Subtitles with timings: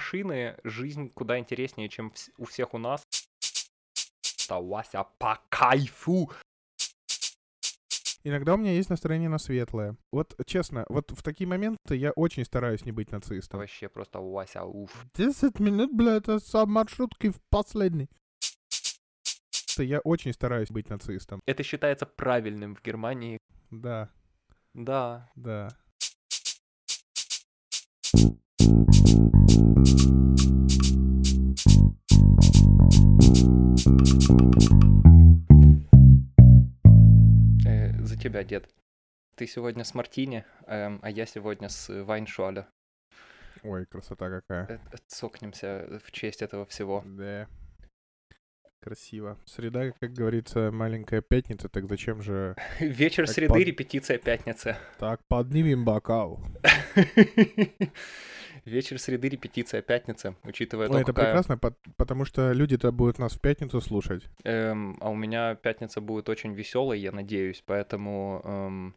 [0.00, 3.02] машины жизнь куда интереснее, чем у всех у нас.
[4.48, 6.30] Вася, по кайфу!
[8.24, 9.96] Иногда у меня есть настроение на светлое.
[10.12, 13.60] Вот честно, вот в такие моменты я очень стараюсь не быть нацистом.
[13.60, 15.06] Вообще просто Вася, уф.
[15.14, 18.08] 10 минут, бля, это сам маршрутки в последний.
[19.78, 21.40] Я очень стараюсь быть нацистом.
[21.46, 23.38] Это считается правильным в Германии.
[23.70, 24.10] Да,
[24.74, 25.30] Да.
[25.36, 25.68] да.
[38.20, 38.68] Тебя, дед.
[39.34, 42.68] Ты сегодня с Мартини, эм, а я сегодня с Вайншуаля.
[43.62, 44.66] Ой, красота какая.
[44.68, 47.02] Э, э, Цокнемся в честь этого всего.
[47.06, 47.48] Да.
[48.80, 49.36] Красиво.
[49.44, 52.56] Среда, как говорится, маленькая пятница, так зачем же...
[52.80, 54.76] Вечер Как среды, под- репетиция пятницы.
[54.98, 56.42] Так, поднимем бокал.
[58.64, 61.26] Вечер среды, репетиция пятницы, учитывая Ой, то, это какая...
[61.26, 64.28] прекрасно, пот- потому что люди-то будут нас в пятницу слушать.
[64.44, 68.94] Эм, а у меня пятница будет очень веселой, я надеюсь, поэтому эм,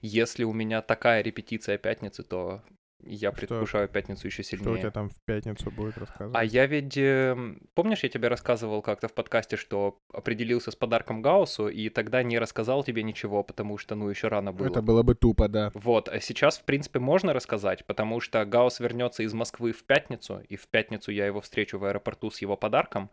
[0.00, 2.62] если у меня такая репетиция пятницы, то
[3.04, 4.78] я Что- предвкушаю пятницу еще Что у сильнее.
[4.80, 6.36] тебя там в пятницу будет рассказывать?
[6.36, 6.96] А я ведь...
[6.96, 12.22] эм, Помнишь, я тебе рассказывал как-то в подкасте, что определился с подарком Гауссу, и тогда
[12.22, 14.66] не рассказал тебе ничего, потому что, ну, еще рано было.
[14.68, 15.70] Это было бы тупо, да.
[15.74, 20.42] Вот, а сейчас, в принципе, можно рассказать, потому что Гаус вернется из Москвы в пятницу,
[20.48, 23.10] и в пятницу я его встречу в аэропорту с его подарком.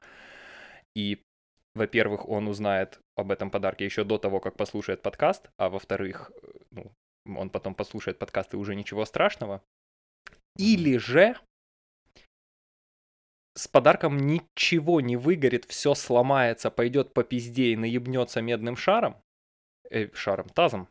[0.96, 1.24] И,
[1.76, 6.48] во-первых, он узнает об этом подарке еще до того, как послушает подкаст, а во-вторых, э,
[6.72, 6.92] ну,
[7.38, 9.62] он потом послушает подкаст и уже ничего страшного.
[10.58, 11.36] Или же
[13.56, 19.18] с подарком ничего не выгорит, все сломается, пойдет по пизде и наебнется медным шаром,
[19.90, 20.88] э, шаром, тазом,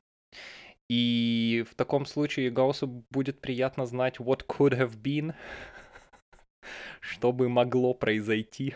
[0.88, 5.34] и в таком случае Гауссу будет приятно знать what could have been,
[7.00, 8.74] что бы могло произойти.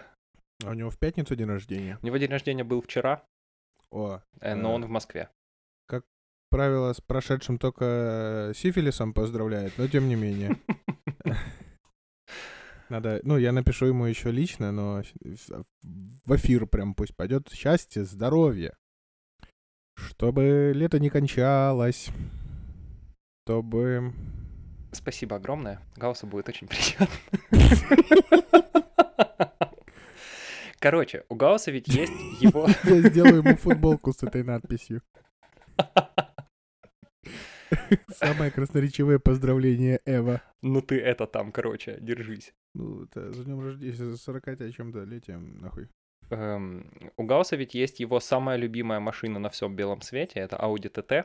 [0.65, 1.99] А у него в пятницу день рождения.
[2.03, 3.25] У него день рождения был вчера,
[3.91, 4.75] О, э, но Э.
[4.75, 5.29] он в Москве.
[6.51, 10.59] правило, с прошедшим только сифилисом поздравляет, но тем не менее.
[12.91, 15.03] Надо, ну, я напишу ему еще лично, но
[16.25, 17.49] в эфир прям пусть пойдет.
[17.53, 18.77] Счастье, здоровье.
[19.95, 22.11] Чтобы лето не кончалось.
[23.45, 24.13] Чтобы...
[24.91, 25.81] Спасибо огромное.
[25.95, 27.07] Гауссу будет очень приятно.
[30.81, 32.67] Короче, у Гаусса ведь есть его...
[32.83, 35.01] Я сделаю ему футболку с этой надписью.
[38.09, 40.43] Самое красноречивое поздравление Эва.
[40.63, 42.53] Ну ты это там, короче, держись.
[42.75, 45.89] Ну, это за днем рождения, за 40 чем-то летием, нахуй.
[46.31, 50.91] Эм, у Гаусса ведь есть его самая любимая машина на всем белом свете, это Audi
[50.91, 51.25] TT.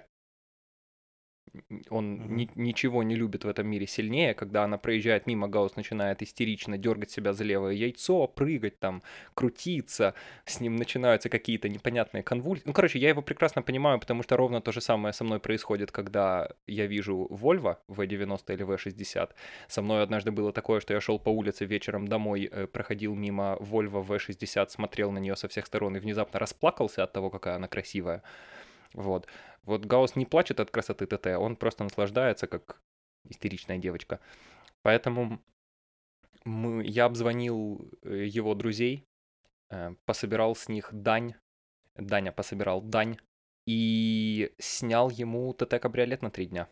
[1.90, 6.22] Он ни- ничего не любит в этом мире сильнее, когда она проезжает мимо, Гаус начинает
[6.22, 9.02] истерично дергать себя за левое яйцо, прыгать там,
[9.34, 10.14] крутиться,
[10.46, 12.64] с ним начинаются какие-то непонятные конвульсии.
[12.66, 15.92] Ну, короче, я его прекрасно понимаю, потому что ровно то же самое со мной происходит,
[15.92, 19.30] когда я вижу Volvo V90 или V60.
[19.68, 23.58] Со мной однажды было такое, что я шел по улице вечером домой, э, проходил мимо
[23.60, 27.68] Volvo V60, смотрел на нее со всех сторон и внезапно расплакался от того, какая она
[27.68, 28.24] красивая.
[28.96, 29.28] Вот.
[29.64, 32.82] Вот Гаус не плачет от красоты ТТ, он просто наслаждается, как
[33.30, 34.20] истеричная девочка.
[34.84, 35.42] Поэтому
[36.46, 39.06] мы, я обзвонил э, его друзей,
[39.70, 41.36] э, пособирал с них дань,
[41.96, 43.18] Даня пособирал дань
[43.66, 46.70] и снял ему ТТ-кабриолет на три дня.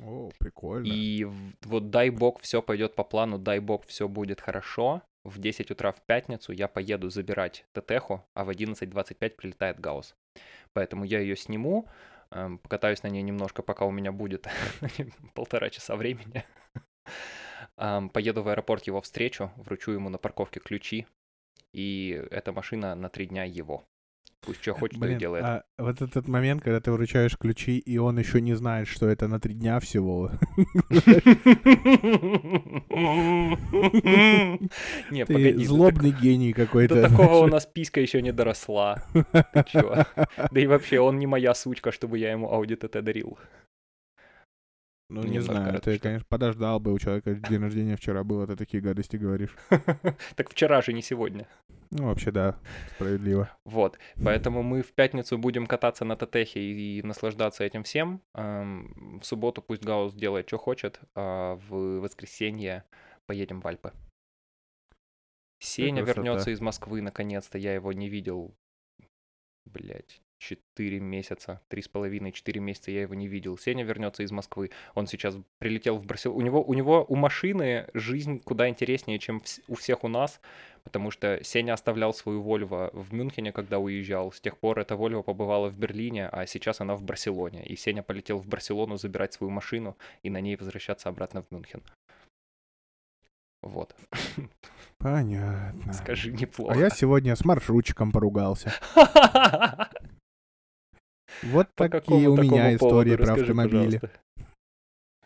[0.00, 0.86] О, прикольно.
[0.86, 1.26] И
[1.62, 5.02] вот дай бог все пойдет по плану, дай бог все будет хорошо.
[5.24, 10.14] В 10 утра в пятницу я поеду забирать ТТХу, а в 11.25 прилетает Гаус.
[10.78, 11.88] Поэтому я ее сниму,
[12.30, 14.46] эм, покатаюсь на ней немножко, пока у меня будет
[15.34, 16.44] полтора часа времени.
[17.74, 21.08] Поеду в аэропорт его встречу, вручу ему на парковке ключи,
[21.72, 23.88] и эта машина на три дня его.
[24.40, 25.44] Пусть что хочет, то и Блин, делает.
[25.44, 29.26] а вот этот момент, когда ты вручаешь ключи, и он еще не знает, что это
[29.28, 30.30] на три дня всего.
[35.10, 35.52] Не, погоди.
[35.52, 37.02] до злобный гений До какой-то.
[37.08, 39.02] такого у нас писька еще не доросла.
[40.52, 43.38] Да и вообще, он не моя сучка, чтобы я ему Audi TT дарил.
[45.10, 46.02] Ну, не Немножко знаю, разве ты, что.
[46.02, 49.56] конечно, подождал бы, у человека день рождения вчера был, а ты такие гадости говоришь.
[50.36, 51.46] Так вчера же, не сегодня.
[51.90, 52.58] Ну, вообще, да,
[52.94, 53.50] справедливо.
[53.64, 58.20] Вот, поэтому мы в пятницу будем кататься на ТТХе и наслаждаться этим всем.
[58.34, 62.84] Эм, В субботу пусть Гаус делает, что хочет, а в воскресенье
[63.26, 63.92] поедем в Альпы.
[65.60, 68.54] Сеня вернется из Москвы, наконец-то, я его не видел,
[69.64, 73.58] блять, 4 месяца, три с половиной, четыре месяца я его не видел.
[73.58, 74.70] Сеня вернется из Москвы.
[74.94, 76.38] Он сейчас прилетел в Барселону.
[76.38, 80.40] У него, у него у машины жизнь куда интереснее, чем у всех у нас,
[80.84, 84.32] потому что Сеня оставлял свою Вольво в Мюнхене, когда уезжал.
[84.32, 87.64] С тех пор эта Вольво побывала в Берлине, а сейчас она в Барселоне.
[87.66, 91.82] И Сеня полетел в Барселону забирать свою машину и на ней возвращаться обратно в Мюнхен.
[93.62, 93.94] Вот.
[94.98, 95.92] Понятно.
[95.92, 96.74] Скажи, неплохо.
[96.74, 98.72] А я сегодня с маршрутчиком поругался.
[101.42, 103.98] Вот По такие у меня истории про Расскажи, автомобили.
[103.98, 104.10] пожалуйста.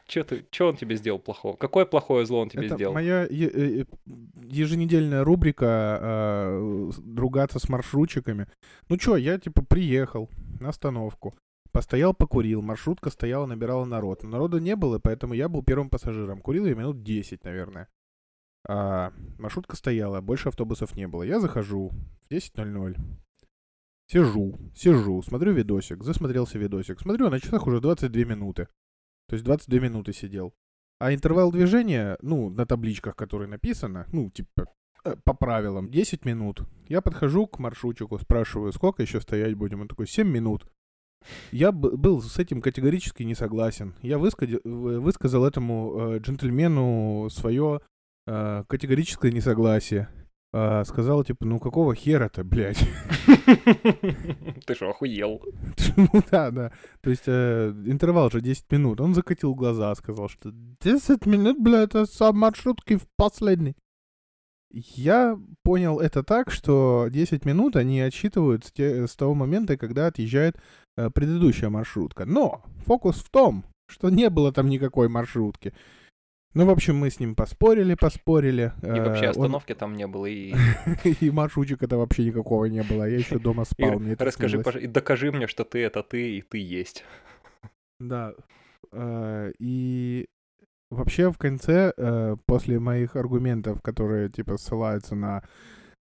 [0.06, 1.56] Че ты, че он тебе сделал плохого?
[1.56, 2.92] Какое плохое зло он тебе Это сделал?
[2.92, 3.84] моя е- э, э,
[4.42, 8.46] еженедельная рубрика э, с- ругаться с маршрутчиками.
[8.90, 10.28] Ну чё, я типа приехал
[10.60, 11.34] на остановку,
[11.70, 14.22] постоял, покурил, маршрутка стояла, набирала народ.
[14.22, 16.40] Народа не было, поэтому я был первым пассажиром.
[16.42, 17.88] Курил я минут 10, наверное.
[18.68, 21.22] А, маршрутка стояла, больше автобусов не было.
[21.22, 22.96] Я захожу в 10.00.
[24.12, 27.00] Сижу, сижу, смотрю видосик, засмотрелся видосик.
[27.00, 28.68] Смотрю, на часах уже 22 минуты.
[29.26, 30.52] То есть 22 минуты сидел.
[30.98, 34.66] А интервал движения, ну, на табличках, которые написано, ну, типа,
[35.06, 36.60] э, по правилам, 10 минут.
[36.88, 39.80] Я подхожу к маршрутчику, спрашиваю, сколько еще стоять будем?
[39.80, 40.66] Он такой, 7 минут.
[41.50, 43.94] Я был с этим категорически не согласен.
[44.02, 47.80] Я выскади- в- высказал этому э, джентльмену свое
[48.26, 50.08] э, категорическое несогласие.
[50.54, 52.78] А, сказал, типа, ну какого хера-то, блядь?
[54.66, 55.42] Ты что, охуел?
[55.96, 56.72] Ну да, да.
[57.00, 59.00] То есть э, интервал же 10 минут.
[59.00, 63.76] Он закатил глаза, сказал, что 10 минут, бля, это сам маршрутки в последний.
[64.70, 70.06] Я понял это так, что 10 минут они отсчитывают с, те- с того момента, когда
[70.06, 70.56] отъезжает
[70.96, 72.24] э, предыдущая маршрутка.
[72.26, 75.74] Но фокус в том, что не было там никакой маршрутки.
[76.54, 78.72] Ну, в общем, мы с ним поспорили, поспорили.
[78.82, 80.54] И вообще Э, он- остановки там не было, и,
[81.20, 83.04] И маршрутчика-то вообще никакого не было.
[83.08, 83.98] Я еще дома спал.
[83.98, 87.04] мне расскажи, пож- и докажи мне, что ты это ты, и ты есть.
[88.00, 88.34] Да.
[88.92, 90.26] Э, И
[90.90, 95.42] вообще в конце, э, после моих аргументов, которые типа ссылаются на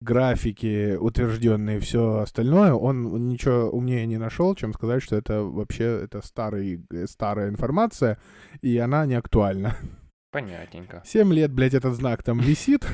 [0.02, 5.84] графики, утвержденные и все остальное, он ничего умнее не нашел, чем сказать, что это вообще
[6.06, 8.18] это старый, старая информация,
[8.62, 9.76] и она не актуальна.
[10.32, 11.02] Понятненько.
[11.06, 12.86] Семь лет, блядь, этот знак там висит.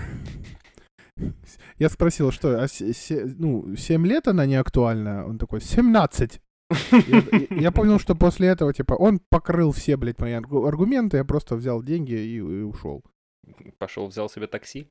[1.79, 5.25] Я спросил, что, а се- се- ну, 7 лет она не актуальна?
[5.25, 6.41] Он такой, 17.
[6.91, 7.23] Я,
[7.61, 11.55] я понял, что после этого, типа, он покрыл все, блядь, мои аргу- аргументы, я просто
[11.55, 13.01] взял деньги и, и ушел.
[13.77, 14.87] Пошел, взял себе такси.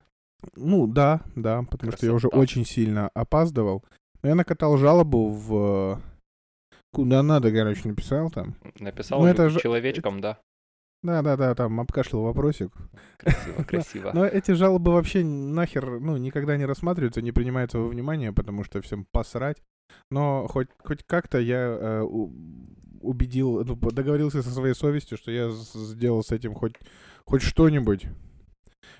[0.56, 2.42] Ну, да, да, потому что я уже Красота.
[2.42, 3.82] очень сильно опаздывал.
[4.22, 6.00] Но я накатал жалобу в...
[6.92, 8.54] Куда надо, короче, написал там.
[8.78, 10.38] Написал Ну, это человечком, да.
[11.04, 12.72] Да-да-да, там обкашлял вопросик.
[13.18, 14.10] Красиво, красиво.
[14.14, 18.80] Но эти жалобы вообще нахер, ну, никогда не рассматриваются, не принимаются во внимание, потому что
[18.80, 19.58] всем посрать.
[20.10, 26.24] Но хоть, хоть как-то я э, убедил, ну, договорился со своей совестью, что я сделал
[26.24, 26.76] с этим хоть,
[27.26, 28.06] хоть что-нибудь.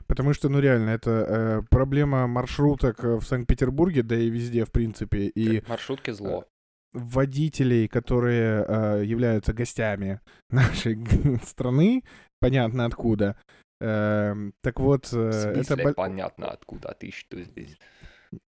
[0.07, 4.73] Потому что, ну, реально, это э, проблема маршруток э, в Санкт-Петербурге, да и везде, в
[4.73, 6.45] принципе, и Маршрутки зло.
[6.95, 10.21] Водителей, которые э, являются гостями
[10.51, 10.99] нашей
[11.45, 12.05] страны,
[12.41, 13.37] понятно откуда.
[13.81, 15.93] Эм, так вот, э, это...
[15.93, 17.77] понятно, откуда а ты что здесь.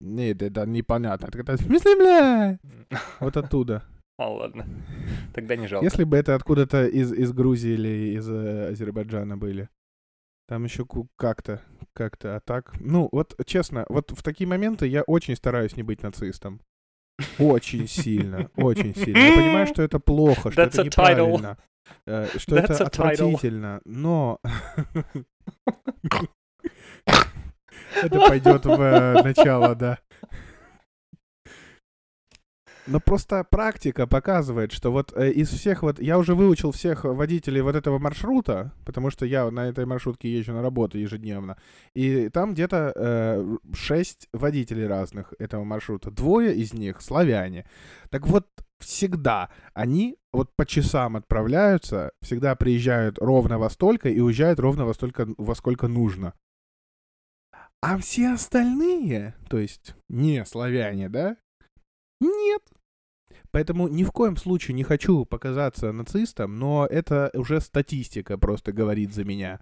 [0.00, 1.28] Нет, это непонятно.
[1.32, 2.58] Это, в смысле, бля?
[3.20, 3.84] Вот оттуда.
[4.18, 4.66] А, ладно.
[5.34, 5.84] Тогда не жалко.
[5.84, 9.68] Если бы это откуда-то из, из Грузии или из э, Азербайджана были.
[10.48, 10.86] Там еще
[11.16, 11.62] как-то,
[11.94, 12.74] как-то, а так...
[12.80, 16.60] Ну, вот честно, вот в такие моменты я очень стараюсь не быть нацистом.
[17.38, 19.18] Очень сильно, очень сильно.
[19.18, 21.58] Я понимаю, что это плохо, что That's это неправильно,
[22.06, 24.38] э, что That's это отвратительно, но...
[28.02, 29.98] Это пойдет в э, начало, да.
[32.86, 36.00] Но просто практика показывает, что вот э, из всех вот...
[36.00, 40.52] Я уже выучил всех водителей вот этого маршрута, потому что я на этой маршрутке езжу
[40.52, 41.56] на работу ежедневно.
[41.94, 46.10] И там где-то э, шесть водителей разных этого маршрута.
[46.10, 47.66] Двое из них славяне.
[48.10, 48.48] Так вот,
[48.80, 54.94] всегда они вот по часам отправляются, всегда приезжают ровно во столько и уезжают ровно во
[54.94, 56.34] столько, во сколько нужно.
[57.80, 61.36] А все остальные, то есть не славяне, да?
[62.22, 62.62] Нет.
[63.50, 69.12] Поэтому ни в коем случае не хочу показаться нацистом, но это уже статистика просто говорит
[69.12, 69.60] за меня.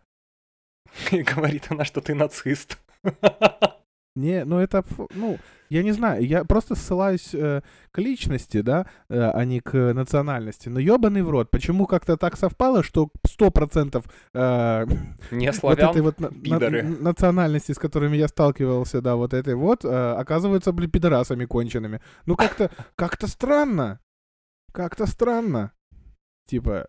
[1.11, 2.79] И говорит она, что ты нацист.
[4.17, 5.39] Не, ну это, ну,
[5.71, 7.63] я не знаю, я просто ссылаюсь э,
[7.93, 10.69] к личности, да, э, а не к национальности.
[10.69, 14.87] Но ебаный в рот, почему как-то так совпало, что 100% э,
[15.31, 19.85] Не вот этой вот на- на- национальности, с которыми я сталкивался, да, вот этой вот,
[19.85, 22.01] э, оказываются, блин, пидорасами конченными.
[22.27, 24.01] Ну как-то, как-то странно.
[24.73, 25.73] Как-то странно.
[26.47, 26.89] Типа,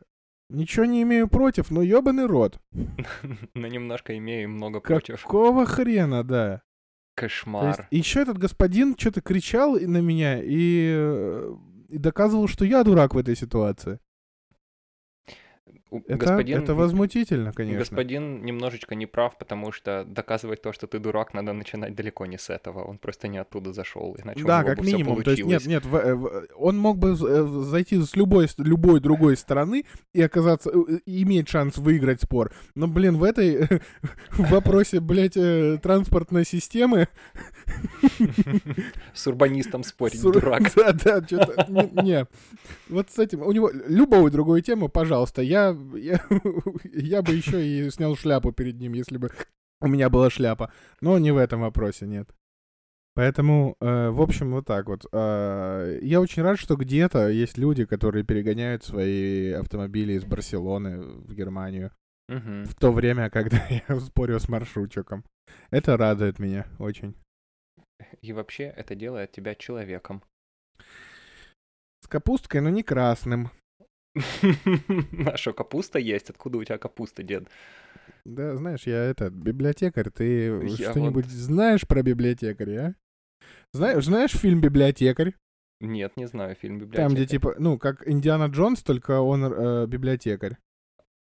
[0.50, 2.60] ничего не имею против, но ёбаный рот.
[3.54, 5.22] Но немножко имею и много против.
[5.22, 6.62] Какого хрена, да.
[7.22, 7.88] Кошмар.
[7.92, 11.56] Еще этот господин что-то кричал на меня и, э,
[11.90, 14.00] и доказывал, что я дурак в этой ситуации.
[15.92, 17.80] Это, господин, это возмутительно, конечно.
[17.80, 22.38] господин немножечко не прав, потому что доказывать то, что ты дурак, надо начинать далеко не
[22.38, 22.84] с этого.
[22.84, 25.22] Он просто не оттуда зашел, иначе у Да, него как бы минимум.
[25.24, 28.58] То есть нет, нет, в- э, в- он мог бы э, зайти с любой, с
[28.58, 29.84] любой другой стороны
[30.14, 32.54] и оказаться, э, и иметь шанс выиграть спор.
[32.74, 33.68] Но, блин, в этой
[34.32, 37.10] в вопросе, блядь, э, транспортной системы
[39.14, 40.64] С урбанистом спорить, Сур- дурак.
[40.76, 41.68] Да, да, что-то...
[42.02, 42.26] Не.
[42.90, 43.42] Вот с этим...
[43.42, 45.42] У него любую другую тему, пожалуйста.
[45.42, 46.20] Я, я,
[46.94, 49.32] я бы еще и снял шляпу перед ним, если бы
[49.82, 50.72] у меня была шляпа.
[51.02, 52.30] Но не в этом вопросе, нет.
[53.14, 55.06] Поэтому, э, в общем, вот так вот.
[55.12, 61.34] Э, я очень рад, что где-то есть люди, которые перегоняют свои автомобили из Барселоны в
[61.34, 61.92] Германию
[62.30, 62.64] Мгм.
[62.64, 63.58] в то время, когда
[63.90, 65.26] я спорю с маршрутчиком.
[65.72, 67.16] Это радует меня очень.
[68.22, 70.24] И вообще это делает тебя человеком.
[72.04, 73.52] С капусткой, но не красным.
[75.26, 76.30] А что, капуста есть?
[76.30, 77.48] Откуда у тебя капуста, дед?
[78.26, 80.10] Да, знаешь, я этот библиотекарь.
[80.10, 82.96] Ты Я что-нибудь знаешь про библиотекаря?
[83.42, 83.46] а?
[83.74, 85.34] Знаешь, знаешь фильм Библиотекарь?
[85.80, 87.16] Нет, не знаю, фильм Там, «Библиотека».
[87.16, 90.58] где типа, ну, как Индиана Джонс, только он э, библиотекарь.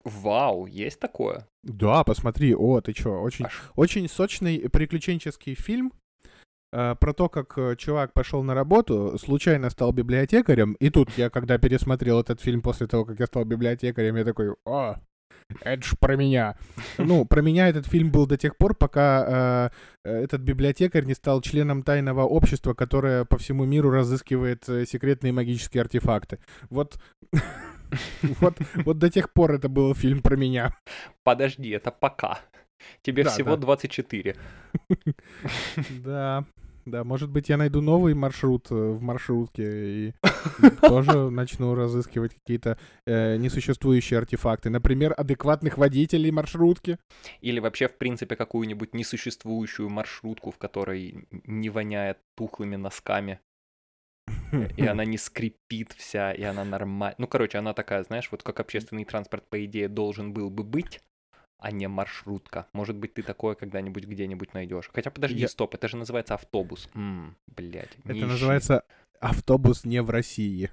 [0.03, 1.47] Вау, есть такое?
[1.63, 5.93] Да, посмотри, о, ты чё, очень, Аж- очень сочный приключенческий фильм
[6.71, 11.57] про то, как э, чувак пошел на работу, случайно стал библиотекарем, и тут я, когда
[11.57, 14.95] пересмотрел этот фильм после того, как я стал библиотекарем, я такой, о,
[15.61, 16.57] это ж про меня.
[16.97, 19.71] Ну, про меня этот фильм был до тех пор, пока
[20.05, 24.85] э, э, этот библиотекарь не стал членом тайного общества, которое по всему миру разыскивает э,
[24.85, 26.39] секретные магические артефакты.
[26.69, 26.99] Вот,
[28.21, 30.77] вот, вот до тех пор это был фильм про меня.
[31.23, 32.39] Подожди, это пока.
[33.01, 33.61] Тебе Да, всего да.
[33.61, 34.35] 24.
[36.03, 36.45] Да,
[36.85, 40.13] да, может быть, я найду новый маршрут э, в маршрутке и
[40.81, 44.69] тоже начну разыскивать какие-то э, несуществующие артефакты.
[44.69, 46.97] Например, адекватных водителей маршрутки.
[47.41, 53.39] Или вообще, в принципе, какую-нибудь несуществующую маршрутку, в которой не воняет тухлыми носками.
[54.77, 57.15] И она не скрипит вся, и она нормальная.
[57.17, 61.01] Ну, короче, она такая, знаешь, вот как общественный транспорт, по идее, должен был бы быть,
[61.59, 62.67] а не маршрутка.
[62.73, 64.89] Может быть, ты такое когда-нибудь где-нибудь найдешь.
[64.93, 66.89] Хотя, подожди, Я- стоп, это же называется автобус.
[66.95, 68.25] М, блядь, Это нищий.
[68.25, 68.83] называется
[69.19, 70.71] автобус не в России.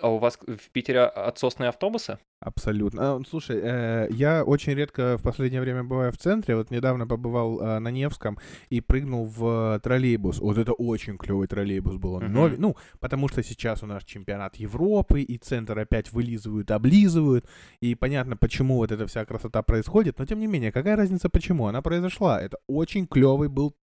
[0.00, 2.18] А у вас в Питере отсосные автобусы?
[2.40, 3.16] Абсолютно.
[3.16, 6.56] А, Слушай, э, я очень редко в последнее время бываю в центре.
[6.56, 8.38] Вот недавно побывал э, на Невском
[8.68, 10.40] и прыгнул в троллейбус.
[10.40, 12.14] Вот это очень клевый троллейбус был.
[12.14, 12.58] Он новый.
[12.58, 17.48] Ну, потому что сейчас у нас чемпионат Европы, и центр опять вылизывают, облизывают.
[17.80, 20.18] И понятно, почему вот эта вся красота происходит.
[20.18, 22.40] Но тем не менее, какая разница, почему она произошла?
[22.40, 23.74] Это очень клевый был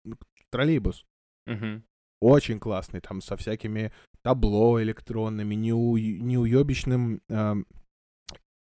[0.51, 1.05] троллейбус.
[2.21, 3.91] Очень классный, там со всякими
[4.23, 7.65] табло электронными, неу- неуебищным эм,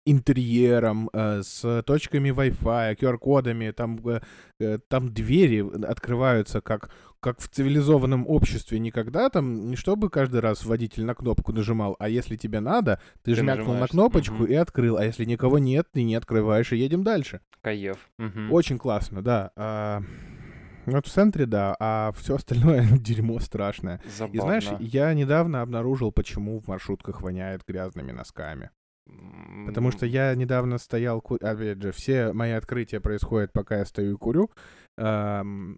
[0.04, 4.20] интерьером, э, с точками Wi-Fi, QR-кодами, там, э,
[4.58, 8.80] э, там двери открываются как, как в цивилизованном обществе.
[8.80, 13.34] Никогда там, не чтобы каждый раз водитель на кнопку нажимал, а если тебе надо, ты,
[13.34, 14.46] Ты жмякнул на кнопочку мгм.
[14.46, 17.40] и открыл, а если никого нет, ты не открываешь и едем дальше.
[17.60, 17.98] Каев.
[18.18, 18.52] Мгм.
[18.52, 20.02] Очень классно, да.
[20.86, 24.00] Вот в центре, да, а все остальное дерьмо страшное.
[24.32, 24.84] И знаешь, Забавно.
[24.84, 28.70] я недавно обнаружил, почему в маршрутках воняет грязными носками.
[29.66, 34.14] Потому что я недавно стоял, ку- опять же, все мои открытия происходят, пока я стою
[34.14, 34.50] и курю.
[34.98, 35.76] Ам,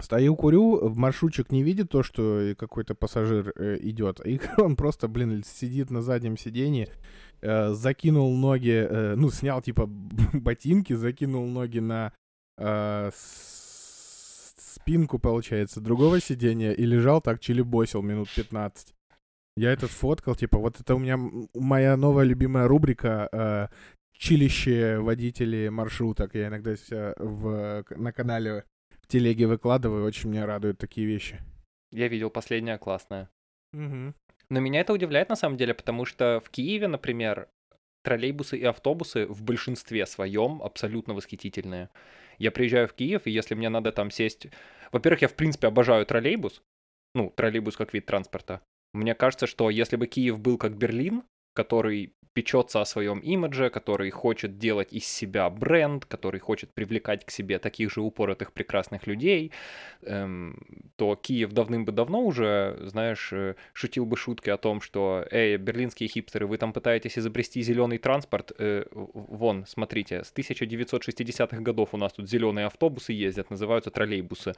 [0.00, 4.20] Стою, курю, в маршрутчик не видит то, что какой-то пассажир э, идет.
[4.26, 6.88] И он просто, блин, сидит на заднем сиденье,
[7.42, 9.86] э, закинул ноги, э, ну, снял типа
[10.32, 12.12] ботинки, закинул ноги на
[12.58, 13.63] э, с-
[14.84, 18.94] спинку, получается, другого сиденья и лежал так, чилибосил минут 15.
[19.56, 21.18] Я этот фоткал, типа, вот это у меня
[21.54, 23.68] моя новая любимая рубрика э,
[24.12, 26.34] чилище водителей маршруток.
[26.34, 28.64] Я иногда ся в, на канале
[29.00, 31.40] в телеге выкладываю, очень меня радуют такие вещи.
[31.90, 33.30] Я видел последнее классное.
[33.72, 34.12] Угу.
[34.50, 37.48] Но меня это удивляет на самом деле, потому что в Киеве, например,
[38.02, 41.88] троллейбусы и автобусы в большинстве своем абсолютно восхитительные.
[42.38, 44.48] Я приезжаю в Киев, и если мне надо там сесть...
[44.92, 46.62] Во-первых, я в принципе обожаю троллейбус.
[47.14, 48.60] Ну, троллейбус как вид транспорта.
[48.92, 54.10] Мне кажется, что если бы Киев был как Берлин, который печется о своем имидже, который
[54.10, 59.52] хочет делать из себя бренд, который хочет привлекать к себе таких же упоротых прекрасных людей,
[60.02, 60.58] эм,
[60.96, 65.56] то Киев давным бы давно уже, знаешь, э, шутил бы шутки о том, что, эй,
[65.56, 71.96] берлинские хипстеры, вы там пытаетесь изобрести зеленый транспорт, э, вон, смотрите, с 1960-х годов у
[71.96, 74.54] нас тут зеленые автобусы ездят, называются троллейбусы.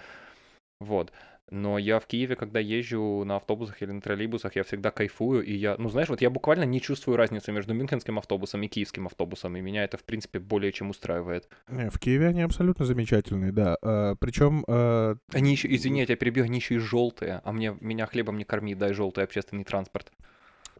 [0.80, 1.12] Вот.
[1.48, 5.54] Но я в Киеве, когда езжу на автобусах или на троллейбусах, я всегда кайфую, и
[5.54, 9.56] я, ну знаешь, вот я буквально не чувствую разницы между мюнхенским автобусом и киевским автобусом,
[9.56, 11.48] и меня это, в принципе, более чем устраивает.
[11.68, 13.76] Не, в Киеве они абсолютно замечательные, да.
[13.80, 14.64] А, причем...
[14.66, 15.16] А...
[15.32, 18.44] Они еще, извини, я тебя перебью, они еще и желтые, а мне, меня хлебом не
[18.44, 20.10] корми, дай желтый общественный транспорт.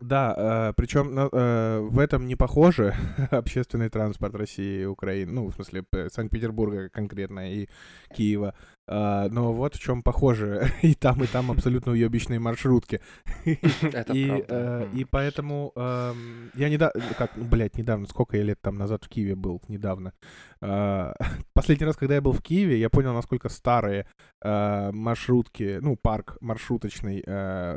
[0.00, 2.94] Да, э, причем э, в этом не похоже
[3.30, 7.68] общественный транспорт России и Украины, ну, в смысле, Санкт-Петербурга конкретно и
[8.14, 8.54] Киева.
[8.88, 10.70] Uh, но вот в чем похоже.
[10.82, 13.00] и там, и там абсолютно уебищные маршрутки.
[13.44, 14.28] Это и.
[14.28, 16.14] Uh, поэтому uh,
[16.54, 20.12] я недавно, как, ну, блядь, недавно, сколько я лет там назад в Киеве был, недавно.
[21.52, 24.06] Последний раз, когда я был в Киеве, я понял, насколько старые
[24.42, 27.22] маршрутки, ну, парк маршруточный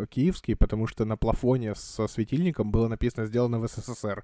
[0.07, 4.23] киевский, потому что на плафоне со светильником было написано «Сделано в СССР».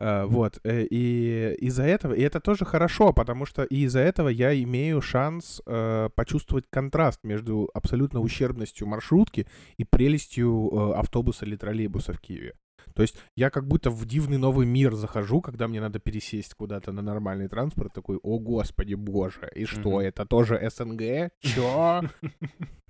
[0.00, 4.60] Uh, вот, э, и из-за этого, и это тоже хорошо, потому что из-за этого я
[4.60, 9.46] имею шанс uh, почувствовать контраст между абсолютно ущербностью маршрутки
[9.76, 12.54] и прелестью uh, автобуса или троллейбуса в Киеве.
[12.94, 16.92] То есть я как будто в дивный новый мир захожу, когда мне надо пересесть куда-то
[16.92, 20.06] на нормальный транспорт, такой, о господи боже, и что, mm-hmm.
[20.06, 21.30] это тоже СНГ?
[21.40, 22.02] Чё?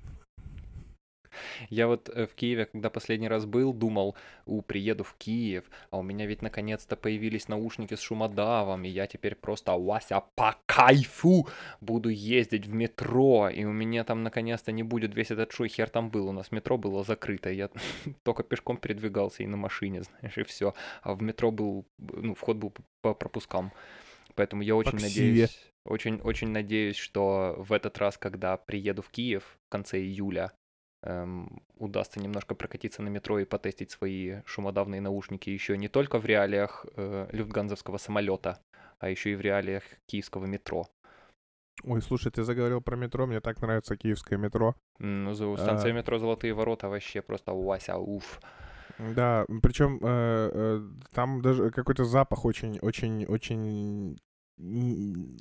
[1.71, 5.99] Я вот э, в Киеве, когда последний раз был, думал, у, приеду в Киев, а
[5.99, 11.49] у меня ведь наконец-то появились наушники с шумодавом, и я теперь просто Вася по кайфу
[11.81, 15.88] буду ездить в метро, и у меня там наконец-то не будет весь этот шой, хер
[15.88, 17.71] там был, у нас метро было закрыто, я
[18.23, 22.57] только пешком передвигался и на машине, знаешь, и все, а в метро был, ну, вход
[22.57, 22.73] был
[23.03, 23.73] по пропускам.
[24.35, 29.59] Поэтому я очень надеюсь, очень, очень надеюсь, что в этот раз, когда приеду в Киев
[29.67, 30.53] в конце июля,
[31.04, 36.26] эм, удастся немножко прокатиться на метро и потестить свои шумодавные наушники еще не только в
[36.26, 38.58] реалиях э, люфтганзовского самолета,
[38.99, 40.88] а еще и в реалиях киевского метро.
[41.82, 44.75] Ой, слушай, ты заговорил про метро, мне так нравится киевское метро.
[44.99, 45.95] Ну, станция а...
[45.95, 48.40] метро Золотые ворота вообще просто Вася, уф.
[48.99, 50.80] Да, причем э, э,
[51.12, 54.17] там даже какой-то запах очень, очень, очень,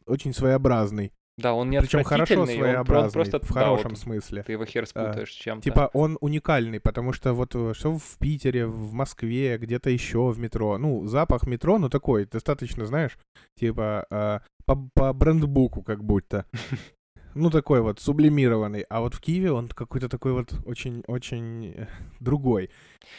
[0.07, 1.13] очень своеобразный.
[1.37, 4.43] Да, он не Причем хорошо своеобразный, он, просто, в хорошем да, вот, смысле.
[4.43, 5.63] Ты его хер спутаешь а, с чем-то.
[5.63, 10.37] Типа он уникальный, потому что вот э, что в Питере, в Москве, где-то еще в
[10.37, 10.77] метро.
[10.77, 13.17] Ну, запах метро, ну такой, достаточно, знаешь,
[13.57, 16.45] типа а, по, по брендбуку как будто.
[17.35, 18.85] Ну, такой вот сублимированный.
[18.89, 21.87] А вот в Киеве он какой-то такой вот очень-очень э,
[22.19, 22.69] другой.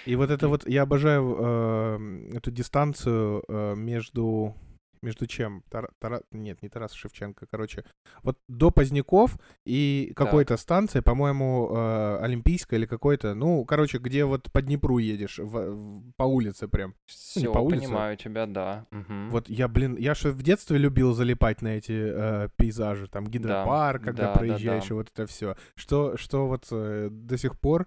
[0.06, 4.54] И вот это вот, я обожаю э, эту дистанцию э, между
[5.04, 5.62] между чем?
[5.70, 7.84] Тар, Тара, нет, не Тарас Шевченко, короче.
[8.22, 14.50] Вот до Поздняков и какой-то станции, по-моему, э, Олимпийская или какой-то, ну, короче, где вот
[14.50, 16.94] по Днепру едешь, в, в, по улице прям.
[17.06, 17.82] Все, ну, по улице.
[17.82, 18.86] понимаю тебя, да.
[18.90, 19.30] Угу.
[19.30, 24.00] Вот я, блин, я же в детстве любил залипать на эти э, пейзажи, там гидропарк,
[24.00, 24.94] да, когда да, проезжаешь, да, да.
[24.94, 25.56] вот это все.
[25.76, 27.86] Что, что вот э, до сих пор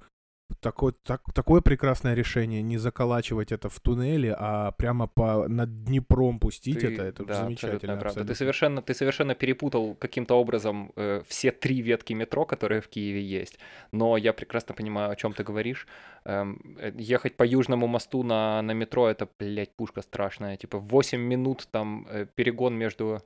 [0.60, 6.40] такое, так, такое прекрасное решение, не заколачивать это в туннеле, а прямо по, над Днепром
[6.40, 7.94] пустить ты, это, это да, замечательно.
[7.94, 8.26] Абсолютно правда.
[8.26, 13.22] Ты совершенно, ты совершенно перепутал каким-то образом э, все три ветки метро, которые в Киеве
[13.22, 13.60] есть.
[13.92, 15.88] Но я прекрасно понимаю, о чем ты говоришь.
[16.26, 20.58] Эм, э, ехать по Южному мосту на, на метро, это, блядь, пушка страшная.
[20.58, 23.22] Типа 8 минут там э, перегон между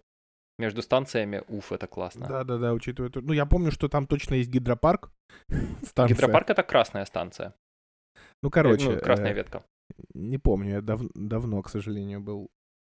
[0.61, 2.27] между станциями, уф, это классно.
[2.27, 3.11] Да-да-да, учитывая...
[3.15, 5.11] Ну, я помню, что там точно есть гидропарк.
[5.83, 6.15] Станция.
[6.15, 7.53] Гидропарк— это красная станция.
[8.43, 8.89] Ну, короче...
[8.89, 9.63] Ну, красная э, ветка.
[10.13, 12.49] Не помню, я дав- давно, к сожалению, был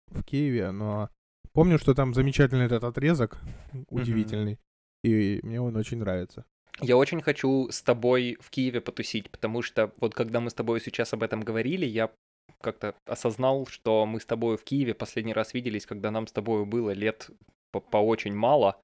[0.07, 1.09] в Киеве, но
[1.53, 3.37] помню, что там замечательный этот отрезок,
[3.89, 4.59] удивительный,
[5.03, 6.45] и мне он очень нравится.
[6.81, 10.79] Я очень хочу с тобой в Киеве потусить, потому что вот когда мы с тобой
[10.81, 12.09] сейчас об этом говорили, я
[12.61, 16.65] как-то осознал, что мы с тобой в Киеве последний раз виделись, когда нам с тобой
[16.65, 17.29] было лет
[17.71, 18.81] по, по очень мало.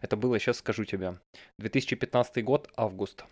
[0.00, 1.18] Это было, сейчас скажу тебе,
[1.58, 3.24] 2015 год, август.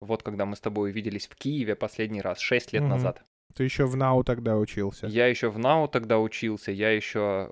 [0.00, 2.90] Вот когда мы с тобой виделись в Киеве последний раз, 6 лет угу.
[2.90, 3.22] назад.
[3.54, 5.06] Ты еще в НАУ тогда учился.
[5.06, 7.50] Я еще в НАУ тогда учился, я еще...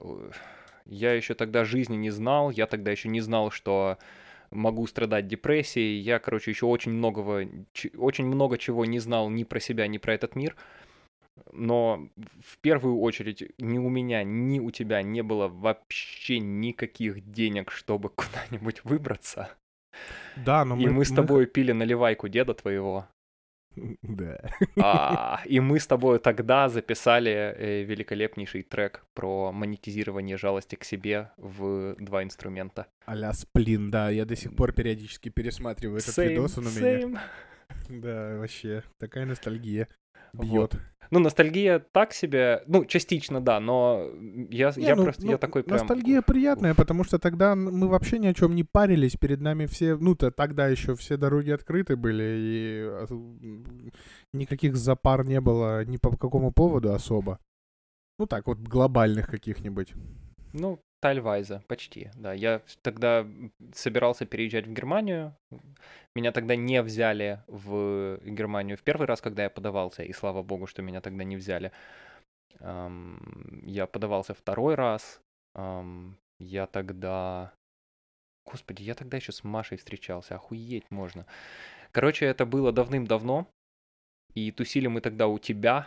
[0.87, 3.96] Я еще тогда жизни не знал, я тогда еще не знал, что
[4.50, 5.98] могу страдать депрессией.
[6.00, 7.48] Я, короче, еще очень многого,
[7.96, 10.56] очень много чего не знал ни про себя, ни про этот мир
[11.53, 12.09] но
[12.40, 18.09] в первую очередь ни у меня, ни у тебя не было вообще никаких денег, чтобы
[18.14, 19.51] куда-нибудь выбраться.
[20.37, 21.47] Да, но И мы, мы с тобой мы...
[21.47, 23.07] пили наливайку деда твоего.
[24.03, 24.40] Да.
[24.81, 31.31] А, и мы с тобой тогда записали э, великолепнейший трек про монетизирование жалости к себе
[31.37, 32.87] в два инструмента.
[33.05, 34.11] а сплин, да.
[34.11, 37.01] Я до сих пор периодически пересматриваю этот Same, видос, он у меня.
[37.01, 37.18] same.
[37.88, 38.83] Да, вообще.
[38.99, 39.88] Такая ностальгия
[40.35, 40.73] Вот.
[40.73, 40.83] бьет.
[41.11, 44.11] Ну, ностальгия так себе, ну, частично, да, но
[44.51, 45.79] я, Не, я ну, просто, ну, я такой прям...
[45.79, 49.97] Ностальгия приятная, потому что тогда мы вообще ни о чем не парились, перед нами все,
[49.97, 53.92] ну, то тогда еще все дороги открыты были, и м,
[54.33, 57.38] никаких запар не было ни по какому поводу особо.
[58.18, 59.94] Ну так вот, глобальных каких-нибудь.
[60.53, 62.33] Ну, Тальвайза, почти, да.
[62.33, 63.27] Я тогда
[63.75, 65.37] собирался переезжать в Германию.
[66.17, 70.67] Меня тогда не взяли в Германию в первый раз, когда я подавался, и слава богу,
[70.67, 71.73] что меня тогда не взяли.
[72.59, 75.21] Я подавался второй раз.
[76.38, 77.53] Я тогда...
[78.51, 81.27] Господи, я тогда еще с Машей встречался, охуеть можно.
[81.93, 83.47] Короче, это было давным-давно,
[84.33, 85.87] и тусили мы тогда у тебя,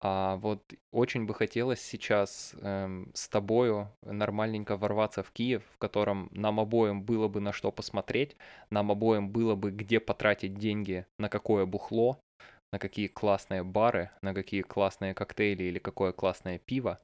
[0.00, 6.28] а вот очень бы хотелось сейчас эм, с тобою нормальненько ворваться в Киев, в котором
[6.32, 8.36] нам обоим было бы на что посмотреть,
[8.70, 12.18] нам обоим было бы где потратить деньги, на какое бухло,
[12.72, 16.98] на какие классные бары, на какие классные коктейли или какое классное пиво.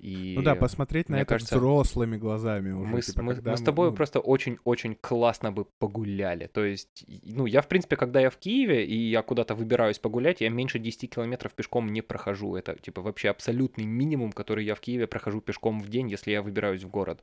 [0.00, 2.90] И Ну да, посмотреть на это кажется, взрослыми глазами уже.
[2.92, 6.46] мы, с, типа, мы- мы с тобой ну, просто очень-очень классно бы погуляли.
[6.46, 10.40] То есть, ну, я, в принципе, когда я в Киеве, и я куда-то выбираюсь погулять,
[10.40, 12.54] я меньше 10 километров пешком не прохожу.
[12.56, 16.42] Это, типа, вообще абсолютный минимум, который я в Киеве прохожу пешком в день, если я
[16.42, 17.20] выбираюсь в город.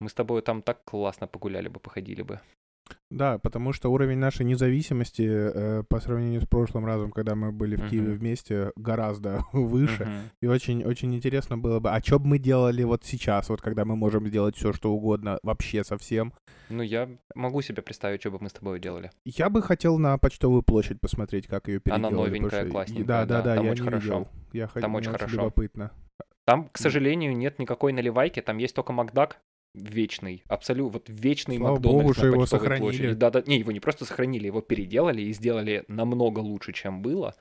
[0.00, 2.40] Мы с тобой там так классно погуляли бы, походили бы.
[3.10, 7.76] Да, потому что уровень нашей независимости э, по сравнению с прошлым разом, когда мы были
[7.76, 8.18] в Киеве Мгм.
[8.18, 10.04] вместе, гораздо выше.
[10.04, 10.30] Мгм.
[10.40, 13.84] И очень, очень интересно было бы, а что бы мы делали вот сейчас, вот когда
[13.84, 16.32] мы можем сделать все, что угодно, вообще совсем.
[16.70, 19.10] Ну, я могу себе представить, что бы мы с тобой делали.
[19.24, 22.10] Я бы хотел на почтовую площадь посмотреть, как ее Она переделали.
[22.10, 24.06] потому новенькая, что- классненькая, Да, да, да, да, там я очень не хорошо.
[24.18, 24.28] видел.
[24.52, 25.36] Я ходил, Там очень хорошо.
[25.36, 25.90] любопытно.
[26.44, 29.38] Там, к сожалению, нет никакой наливайки, там есть только Макдак
[29.74, 32.80] вечный, абсолютно, вот вечный Слава Макдональдс богу, на что его сохранили.
[32.80, 33.14] площади.
[33.14, 37.34] Да, да, не, его не просто сохранили, его переделали и сделали намного лучше, чем было.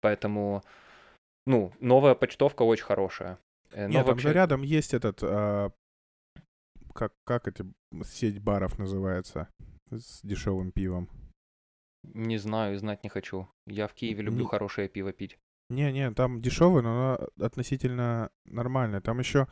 [0.00, 0.62] Поэтому,
[1.46, 3.38] ну, новая почтовка очень хорошая.
[3.72, 5.70] Э, но Нет, там вообще- же рядом есть этот, а,
[6.94, 7.64] как, как эти
[8.04, 9.48] сеть баров называется,
[9.90, 11.08] с дешевым пивом.
[12.02, 13.46] Не знаю, знать не хочу.
[13.66, 15.38] Я в Киеве люблю Не- хорошее пиво пить.
[15.68, 19.00] Не-не, там дешевый, но оно относительно нормальное.
[19.00, 19.46] Там еще,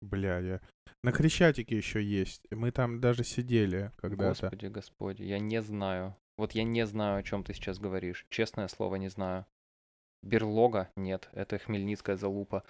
[0.00, 0.60] бля, я...
[1.02, 2.46] На Хрещатике еще есть.
[2.50, 4.46] Мы там даже сидели когда-то.
[4.48, 6.16] Господи, господи, я не знаю.
[6.36, 8.26] Вот я не знаю, о чем ты сейчас говоришь.
[8.28, 9.46] Честное слово, не знаю.
[10.22, 10.90] Берлога?
[10.96, 12.64] Нет, это Хмельницкая залупа.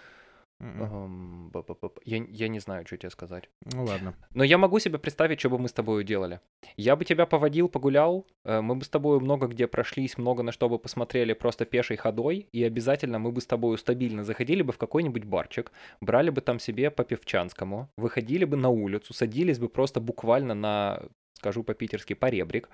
[0.59, 1.51] Мгм.
[1.51, 2.01] Ба-ба-ба-ба.
[2.05, 3.51] Я, я не знаю, что тебе сказать.
[3.65, 4.15] Ну ладно.
[4.35, 6.41] Но я могу себе представить, что бы мы с тобой делали.
[6.77, 10.53] Я бы тебя поводил, погулял, э, мы бы с тобой много где прошлись, много на
[10.53, 14.73] что бы посмотрели просто пешей ходой, и обязательно мы бы с тобой стабильно заходили бы
[14.73, 19.69] в какой-нибудь барчик, брали бы там себе по певчанскому, выходили бы на улицу, садились бы
[19.69, 21.03] просто буквально на,
[21.35, 22.71] скажу по-питерски, поребрик,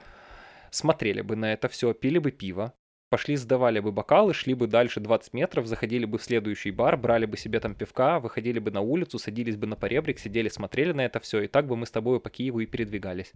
[0.70, 2.74] смотрели бы на это все, пили бы пиво,
[3.12, 7.26] пошли, сдавали бы бокалы, шли бы дальше 20 метров, заходили бы в следующий бар, брали
[7.26, 11.02] бы себе там пивка, выходили бы на улицу, садились бы на поребрик, сидели, смотрели на
[11.02, 13.32] это все, и так бы мы с тобой по Киеву и передвигались.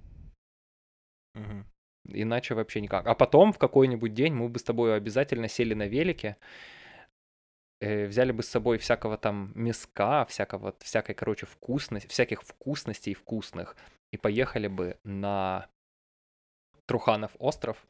[1.35, 1.67] Мгм.
[2.09, 3.07] Иначе вообще никак.
[3.07, 6.39] А потом в какой-нибудь день мы бы с тобой обязательно сели на велике,
[7.83, 13.77] э, взяли бы с собой всякого там мяска, всякого, всякой, короче, вкусности, всяких вкусностей вкусных,
[14.11, 15.69] и поехали бы на
[16.87, 17.87] Труханов остров,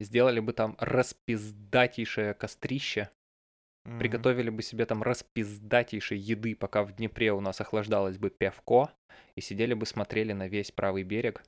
[0.00, 3.10] сделали бы там распиздатейшее кострище,
[3.84, 3.98] Мгм.
[3.98, 8.90] приготовили бы себе там распиздатейшей еды, пока в Днепре у нас охлаждалось бы пивко,
[9.34, 11.42] и сидели бы, смотрели на весь правый берег,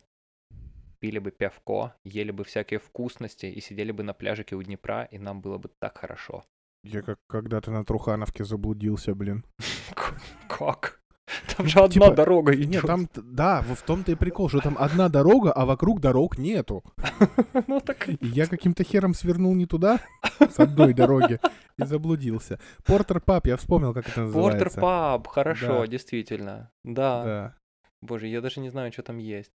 [0.99, 5.19] пили бы пивко, ели бы всякие вкусности и сидели бы на пляжике у Днепра, и
[5.19, 6.45] нам было бы так хорошо.
[6.83, 9.45] Я как когда-то на Трухановке заблудился, блин.
[10.49, 11.01] Как?
[11.57, 12.87] Там же одна Типа, дорога Нет, идет.
[12.87, 16.83] там, да, в том-то и прикол, что там одна дорога, а вокруг дорог нету.
[17.67, 20.01] Ну так И я каким-то хером свернул не туда,
[20.39, 21.41] с одной дороги,
[21.79, 22.59] и заблудился.
[22.85, 24.65] Портер Паб, я вспомнил, как это называется.
[24.65, 26.71] Портер паб, хорошо, действительно.
[26.85, 27.55] Да.
[28.03, 29.53] Боже, я даже не знаю, что там есть.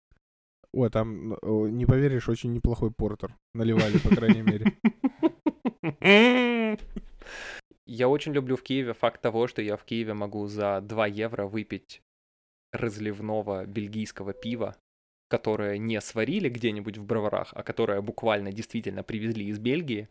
[0.73, 3.37] Ой, там, не поверишь, очень неплохой портер.
[3.55, 4.77] Наливали, по крайней мере.
[7.87, 11.47] Я очень люблю в Киеве факт того, что я в Киеве могу за 2 евро
[11.47, 12.01] выпить
[12.73, 14.77] разливного бельгийского пива,
[15.29, 20.09] которое не сварили где-нибудь в броварах, а которое буквально действительно привезли из Бельгии,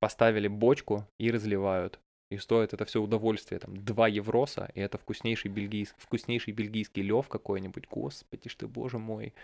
[0.00, 2.00] поставили бочку и разливают.
[2.30, 5.94] И стоит это все удовольствие, там, 2 евроса, и это вкуснейший, бельгийс...
[5.98, 7.86] вкуснейший бельгийский лев какой-нибудь.
[7.90, 9.34] Господи ж ты, боже мой.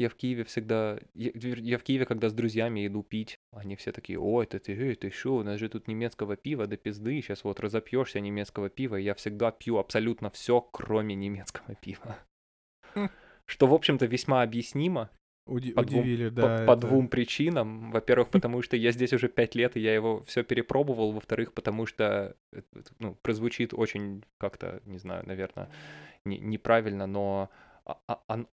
[0.00, 0.98] Я в Киеве всегда...
[1.14, 4.72] Я, я в Киеве, когда с друзьями иду пить, они все такие, ой, это ты,
[4.72, 8.70] эй, ты шо, у нас же тут немецкого пива до пизды, сейчас вот разопьешься немецкого
[8.70, 12.16] пива, и я всегда пью абсолютно все, кроме немецкого пива.
[13.46, 15.10] Что, в общем-то, весьма объяснимо.
[15.46, 16.64] Уди- По, двум, удивили, по- да.
[16.66, 17.90] по это- двум причинам.
[17.90, 21.12] Во-первых, потому что я здесь уже пять лет, и я его все перепробовал.
[21.12, 22.36] Во-вторых, потому что,
[23.00, 25.68] ну, прозвучит очень как-то, не знаю, наверное,
[26.24, 27.50] не- неправильно, но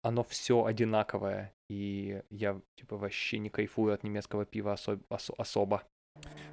[0.03, 1.53] оно все одинаковое.
[1.69, 5.83] И я, типа, вообще не кайфую от немецкого пива осо- осо- особо.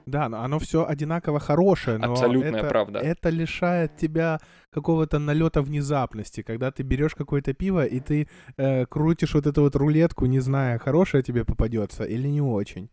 [0.05, 2.99] Да, но оно все одинаково хорошее, но Абсолютная это, правда.
[2.99, 4.39] это лишает тебя
[4.71, 9.75] какого-то налета внезапности, когда ты берешь какое-то пиво и ты э, крутишь вот эту вот
[9.75, 12.89] рулетку, не зная, хорошее тебе попадется или не очень.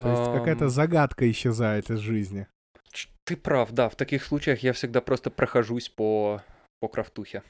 [0.00, 2.46] То есть какая-то загадка исчезает из жизни.
[3.24, 6.42] Ты прав, да, в таких случаях я всегда просто прохожусь по,
[6.80, 7.42] по крафтухе.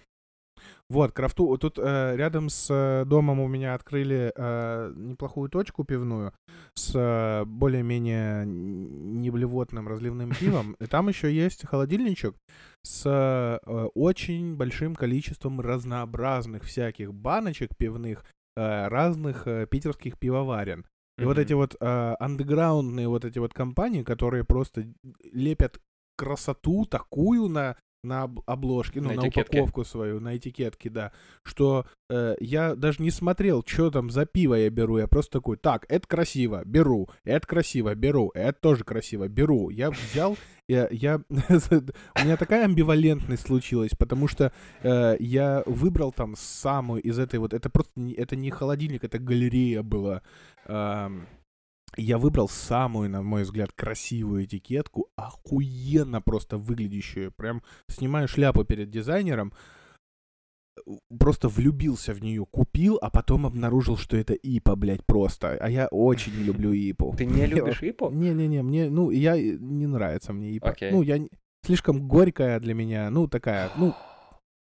[0.91, 1.57] Вот, крафту.
[1.59, 6.33] Тут э, рядом с э, домом у меня открыли э, неплохую точку пивную
[6.75, 10.77] с э, более-менее неблевотным разливным пивом.
[10.81, 12.37] И там еще есть холодильничек
[12.83, 18.25] с э, очень большим количеством разнообразных всяких баночек пивных
[18.57, 20.87] э, разных э, питерских пивоварен.
[21.19, 24.87] И вот эти вот э, андеграундные вот эти вот компании, которые просто
[25.33, 25.81] лепят
[26.17, 29.59] красоту такую на на об- обложке, ну, На на, этикетке.
[29.59, 34.55] упаковку свою, на этикетке, да, что э, я даже не смотрел, что там за пиво
[34.55, 39.27] я беру, я просто такой, так, это красиво, беру, это красиво, беру, это тоже красиво,
[39.29, 39.71] беру.
[39.71, 40.37] Я взял,
[40.69, 47.19] я, я у меня такая амбивалентность случилась, потому что э, я выбрал там самую из
[47.19, 50.23] этой вот, это просто, не, это не холодильник, это галерея была.
[50.67, 51.27] Ам,
[51.99, 57.33] я выбрал самую, на мой взгляд, красивую этикетку, охуенно просто выглядящую.
[57.33, 59.53] Прям снимаю шляпу перед дизайнером,
[60.77, 60.81] э,
[61.19, 65.59] просто влюбился в нее, купил, а потом обнаружил, что это ипа, блядь, просто.
[65.61, 67.15] А я очень не люблю ипу.
[67.19, 68.11] Ты не любишь ипу?
[68.11, 70.75] Не-не-не, мне, ну, я, э, не нравится мне ипа.
[70.81, 71.19] Ну, я,
[71.65, 73.95] слишком горькая для меня, ну, такая, ну,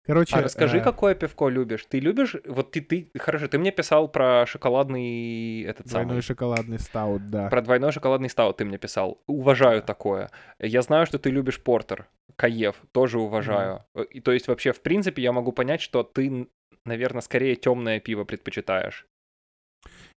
[0.05, 0.35] короче...
[0.35, 1.85] А расскажи, э, какое пивко любишь?
[1.85, 6.79] Ты любишь, вот ты, ты, хорошо, ты мне писал про шоколадный этот Двойной самый, шоколадный
[6.79, 7.49] стаут, да.
[7.49, 9.21] про двойной шоколадный стаут ты мне писал.
[9.27, 10.29] Уважаю такое.
[10.59, 13.83] Я знаю, что ты любишь портер, каев, тоже уважаю.
[13.95, 16.47] Э, И то есть вообще, в принципе, я могу понять, что ты,
[16.85, 19.05] наверное, скорее темное пиво предпочитаешь.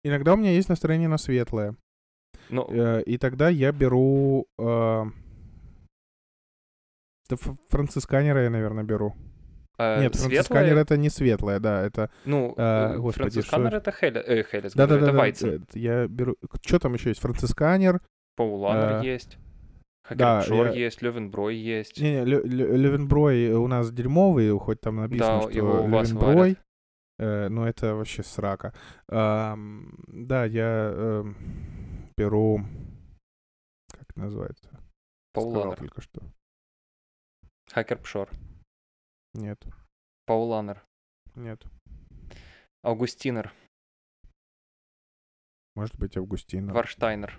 [0.04, 1.76] Иногда у меня есть настроение на светлое.
[2.50, 4.46] Ну, Э, И тогда я беру...
[4.58, 5.04] э,
[7.30, 7.36] Да
[7.68, 9.14] францисканера я, наверное, беру.
[9.78, 12.10] Э, Нет, светлое- францисканер это не светлое, да, это...
[12.24, 12.62] Ну, э,
[12.94, 15.66] э, господи, францисканер что- это Хелес, э, Хелес, говорю, Да-да-да, это Вайцен.
[15.74, 16.36] я беру...
[16.64, 17.20] Что там еще есть?
[17.20, 18.00] Францисканер.
[18.36, 19.38] Пауланер э, есть.
[20.10, 22.00] да, Хагерпшор я- есть, Левенброй есть.
[22.00, 26.56] Не-не, Левенброй у нас дерьмовый, хоть там написано, Да, что его Левенброй.
[27.18, 28.72] э, но это вообще срака.
[29.08, 31.36] Ам, да, я эм,
[32.16, 32.60] беру...
[33.92, 34.68] Как называется?
[35.34, 35.76] Сказал Пауланер.
[35.76, 36.20] только что.
[37.72, 38.28] Хакерпшор.
[39.34, 39.58] Нет,
[40.26, 40.82] Пауланер.
[41.34, 41.64] нет.
[42.82, 43.52] Аугустинер.
[45.74, 46.72] Может быть, Августина.
[46.74, 47.38] Варштайнер.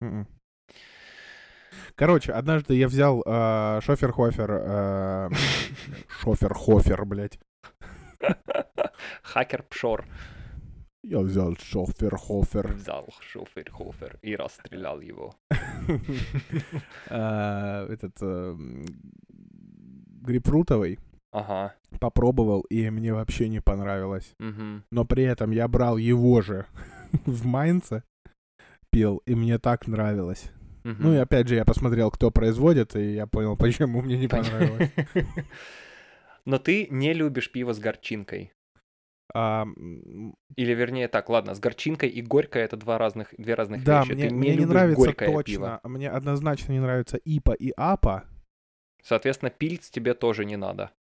[0.00, 0.26] Мгм.
[1.96, 5.28] Короче, однажды я взял э, шофер-хофер, э,
[6.20, 7.38] шофер-хофер, блядь.
[9.22, 10.06] Хакерпшор.
[11.02, 12.72] Я взял шофер-хофер.
[12.72, 15.34] Взял шофер-хофер и расстрелял его.
[17.10, 18.86] Э, Этот э, м,
[20.22, 20.98] грейпфрутовый
[21.34, 21.74] Ага.
[21.98, 24.34] попробовал, и мне вообще не понравилось.
[24.38, 24.84] Мгм.
[24.92, 26.66] Но при этом я брал его же
[27.26, 28.04] в Майнце,
[28.90, 30.52] пил, и мне так нравилось.
[30.84, 30.96] Мгм.
[31.02, 34.90] Ну и опять же, я посмотрел, кто производит, и я понял, почему мне не понравилось.
[36.44, 38.52] Но ты не любишь пиво с горчинкой.
[39.34, 39.66] А,
[40.54, 44.12] Или вернее так, ладно, с горчинкой и горькой это два разных, две разных Да, вещи.
[44.12, 45.52] мне, ты мне не нравится горькое точно.
[45.52, 45.80] пиво.
[45.82, 48.24] Мне однозначно не нравится ИПА и АПА.
[49.02, 50.92] Соответственно, пильц тебе тоже не надо.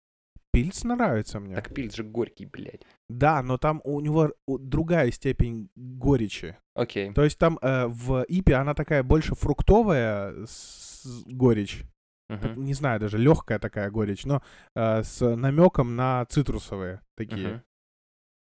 [0.53, 1.55] Пильц нравится мне.
[1.55, 2.85] Так пильц же горький, блядь.
[3.09, 6.55] Да, но там у него другая степень горечи.
[6.75, 7.11] Окей.
[7.11, 11.83] То есть там э, в ИПе она такая больше фруктовая с горечь.
[12.29, 12.63] Мгм.
[12.63, 14.43] Не знаю, даже легкая такая горечь, но
[14.75, 17.47] э, с намеком на цитрусовые такие.
[17.47, 17.63] Мгм.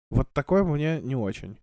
[0.10, 1.58] Вот такое мне не очень.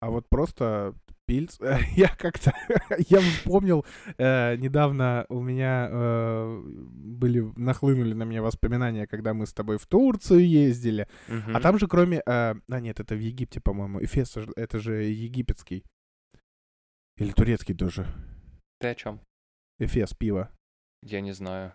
[0.00, 0.94] А вот просто
[1.28, 1.58] пильц.
[1.96, 2.52] Я как-то...
[2.98, 3.84] я вспомнил,
[4.16, 7.52] э, недавно у меня э, были...
[7.56, 11.06] Нахлынули на меня воспоминания, когда мы с тобой в Турцию ездили.
[11.28, 12.18] А там же кроме...
[12.18, 14.02] э, а нет, это в Египте, по-моему.
[14.02, 15.84] Эфес, это же египетский.
[17.18, 18.06] Или турецкий тоже.
[18.80, 19.20] Ты о чем?
[19.78, 20.50] Эфес, пиво.
[21.02, 21.74] Я не знаю.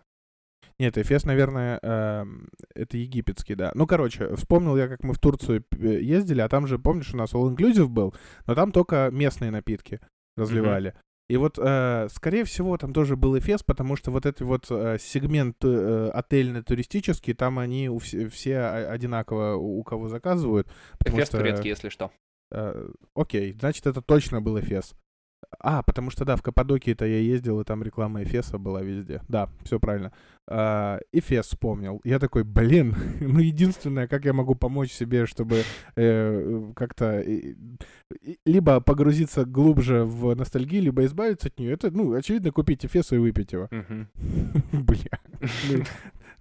[0.79, 3.71] Нет, Эфес, наверное, эм, это египетский, да.
[3.75, 7.17] Ну, короче, вспомнил я, как мы в Турцию п- ездили, а там же, помнишь, у
[7.17, 8.13] нас all-inclusive был,
[8.47, 9.99] но там только местные напитки
[10.37, 10.93] разливали.
[11.29, 14.97] И вот, э, скорее всего, там тоже был Эфес, потому что вот этот вот э,
[14.99, 20.67] сегмент э, отельно-туристический, там они у вс- все одинаково у у кого заказывают.
[21.05, 22.11] Эфес что- турецкий, если что.
[22.51, 24.93] Э, окей, значит, это точно был Эфес.
[25.59, 29.21] А, потому что, да, в Каппадокии-то я ездил, и там реклама Эфеса была везде.
[29.27, 30.11] Да, все правильно.
[30.47, 32.01] А, Эфес вспомнил.
[32.03, 35.63] Я такой, блин, ну единственное, как я могу помочь себе, чтобы
[35.95, 37.55] э, как-то э,
[38.45, 43.17] либо погрузиться глубже в ностальгию, либо избавиться от нее, это, ну, очевидно, купить Эфес и
[43.17, 43.69] выпить его.
[44.71, 45.19] Бля.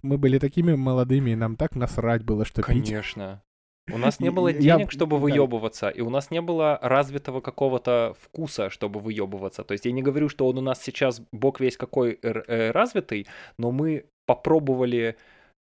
[0.02, 2.88] Мы были такими молодыми, и нам так насрать было, что пить.
[2.88, 3.42] Конечно.
[3.90, 7.40] У нас не было и я- денег, чтобы выебываться, и у нас не было развитого
[7.40, 9.64] какого-то вкуса, чтобы выебываться.
[9.64, 13.26] То есть я не говорю, что он у нас сейчас, бог весь какой э, развитый,
[13.58, 15.16] но мы попробовали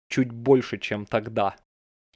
[0.09, 1.57] чуть больше, чем тогда.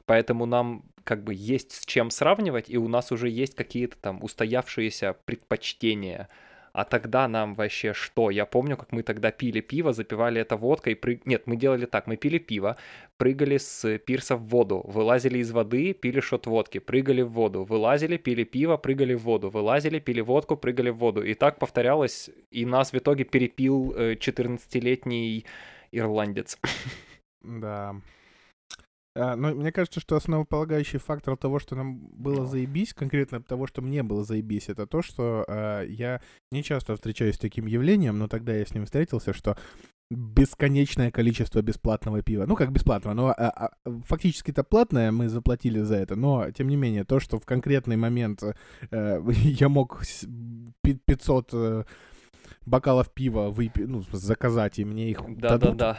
[0.07, 4.23] Поэтому нам как бы есть с чем сравнивать, и у нас уже есть какие-то там
[4.25, 6.29] устоявшиеся предпочтения.
[6.73, 8.31] А тогда нам вообще что?
[8.31, 10.95] Я помню, как мы тогда пили пиво, запивали это водкой.
[10.95, 11.27] Прыг...
[11.27, 12.77] Нет, мы делали так, мы пили пиво,
[13.17, 18.17] прыгали с пирса в воду, вылазили из воды, пили шот водки, прыгали в воду, вылазили,
[18.17, 21.23] пили пиво, прыгали в воду, вылазили, пили водку, прыгали в воду.
[21.23, 25.45] И так повторялось, и нас в итоге перепил э, 14-летний
[25.93, 26.59] ирландец.
[27.43, 27.97] Да.
[29.17, 33.83] А, но мне кажется, что основополагающий фактор того, что нам было заебись, конкретно того, что
[33.83, 36.21] мне было заебись, это то, что а, я
[36.53, 39.57] не часто встречаюсь с таким явлением, но тогда я с ним встретился, что
[40.13, 42.45] бесконечное количество бесплатного пива.
[42.47, 43.71] Ну, как бесплатного, но а, а,
[44.07, 48.43] фактически-то платное, мы заплатили за это, но, тем не менее, то, что в конкретный момент
[48.91, 50.27] э, я мог с-
[50.83, 51.85] пи- 500 э,
[52.67, 55.99] бокалов пива выпи- ну, заказать, и мне их дадут, Да-да-да.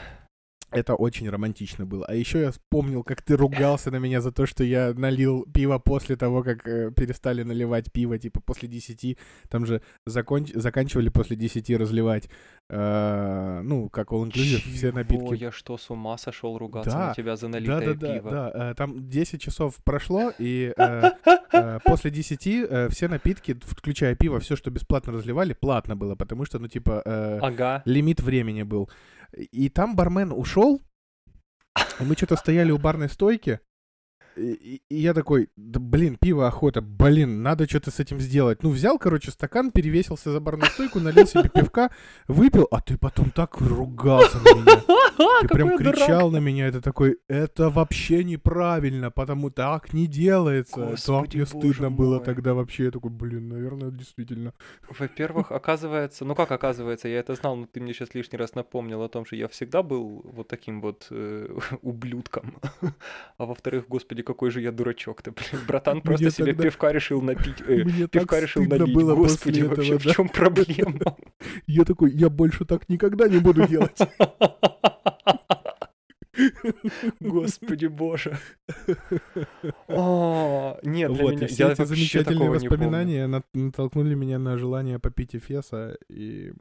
[0.71, 2.05] Это очень романтично было.
[2.07, 5.79] А еще я вспомнил, как ты ругался на меня за то, что я налил пиво
[5.79, 9.17] после того, как э, перестали наливать пиво, типа после 10.
[9.49, 12.29] Там же законч- заканчивали после 10 разливать.
[12.69, 14.97] э, ну, как all inclusive, все Чего?
[14.99, 15.35] напитки.
[15.43, 18.31] Я что, с ума сошел ругаться Да, на тебя за Да, налитое да, да, пиво?
[18.31, 18.51] да.
[18.71, 21.11] э, Там 10 часов прошло, и э,
[21.53, 26.45] э, после 10 э, все напитки, включая пиво, все, что бесплатно разливали, платно было, потому
[26.45, 27.81] что, ну, типа, э, Ага.
[27.85, 28.89] лимит времени был.
[29.37, 30.81] И там бармен ушел,
[31.99, 33.59] и мы что-то стояли у барной стойки,
[34.37, 38.63] и, и- я такой, да блин, пиво охота, блин, надо что-то с этим сделать.
[38.63, 41.91] Ну, взял, короче, стакан, перевесился за барную стойку, налил себе пивка,
[42.27, 44.81] выпил, а ты потом так ругался на меня.
[45.41, 50.95] Ты прям кричал на меня, это такой, это вообще неправильно, потому так не делается.
[51.05, 52.85] так мне стыдно было тогда вообще.
[52.85, 54.53] Я такой, блин, наверное, действительно.
[54.99, 59.01] Во-первых, оказывается, ну как оказывается, я это знал, но ты мне сейчас лишний раз напомнил
[59.03, 61.47] о том, что я всегда был вот таким вот э,
[61.81, 62.57] ублюдком.
[63.37, 65.63] А во-вторых, господи, какой же я дурачок-то, блин.
[65.67, 67.61] Братан просто Мне себе тогда- пивка решил напить.
[67.67, 68.93] э, Мне Пивка решил налить.
[68.93, 71.17] было Господи, после вообще, этого, в чем проблема?
[71.67, 73.97] Я такой, я больше так никогда не буду делать.
[77.19, 78.37] Господи боже.
[79.87, 81.47] О, Нет, для Вот, меня...
[81.47, 86.53] все Я эти замечательные воспоминания нат- натолкнули меня на желание попить Эфеса, и,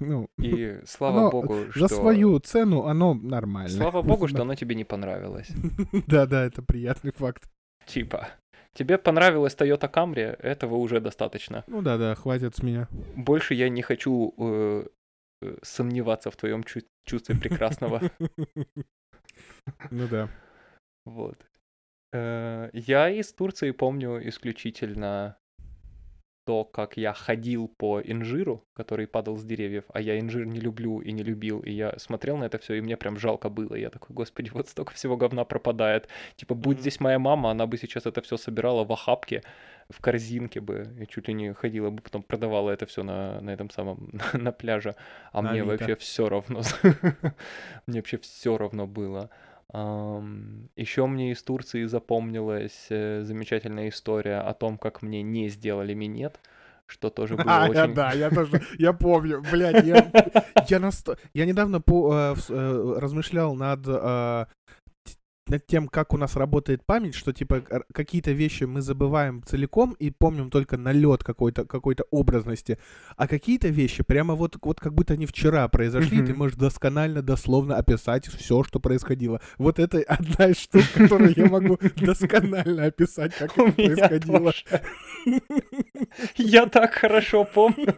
[0.00, 1.88] ну, И слава Но богу, за что...
[1.88, 3.70] свою цену оно нормально.
[3.70, 5.48] Слава богу, что оно тебе не понравилось.
[6.06, 7.48] Да-да, это приятный факт.
[7.86, 8.28] Типа,
[8.74, 11.64] тебе понравилась Toyota Camry, этого уже достаточно.
[11.68, 12.88] Ну да-да, хватит с меня.
[13.16, 14.84] Больше я не хочу э,
[15.62, 18.00] сомневаться в твоем чу- чувстве прекрасного.
[19.90, 20.28] Ну да.
[21.06, 21.36] Вот.
[22.12, 25.38] Э, Я из Турции помню исключительно
[26.44, 31.00] то, как я ходил по инжиру, который падал с деревьев, а я инжир не люблю
[31.00, 33.74] и не любил, и я смотрел на это все, и мне прям жалко было.
[33.76, 36.08] Я такой, господи, вот столько всего говна пропадает.
[36.36, 36.80] Типа, будь Мгм.
[36.80, 39.42] здесь моя мама, она бы сейчас это все собирала в охапке,
[39.88, 43.50] в корзинке бы, и чуть ли не ходила бы, потом продавала это все на, на
[43.50, 44.96] этом самом, на пляже.
[45.32, 45.66] А На мне Авито.
[45.66, 46.62] вообще все равно.
[47.86, 49.30] Мне вообще все равно было.
[49.72, 56.40] Еще мне из Турции запомнилась э, замечательная история о том, как мне не сделали минет,
[56.86, 57.94] что тоже было А, я, очень...
[57.94, 60.10] да, я тоже, я помню, блядь, я,
[60.68, 64.46] я, наста- я недавно по, э, э, размышлял над, э,
[65.46, 70.10] над тем, как у нас работает память, что, типа, какие-то вещи мы забываем целиком и
[70.10, 72.78] помним только налет какой-то, какой-то образности,
[73.16, 77.22] а какие-то вещи прямо вот, вот как будто они вчера произошли, и ты можешь досконально,
[77.22, 79.40] дословно описать все, что происходило.
[79.58, 84.52] Вот это одна из штук, которую я могу досконально описать, как это происходило.
[86.36, 87.94] Я так хорошо помню.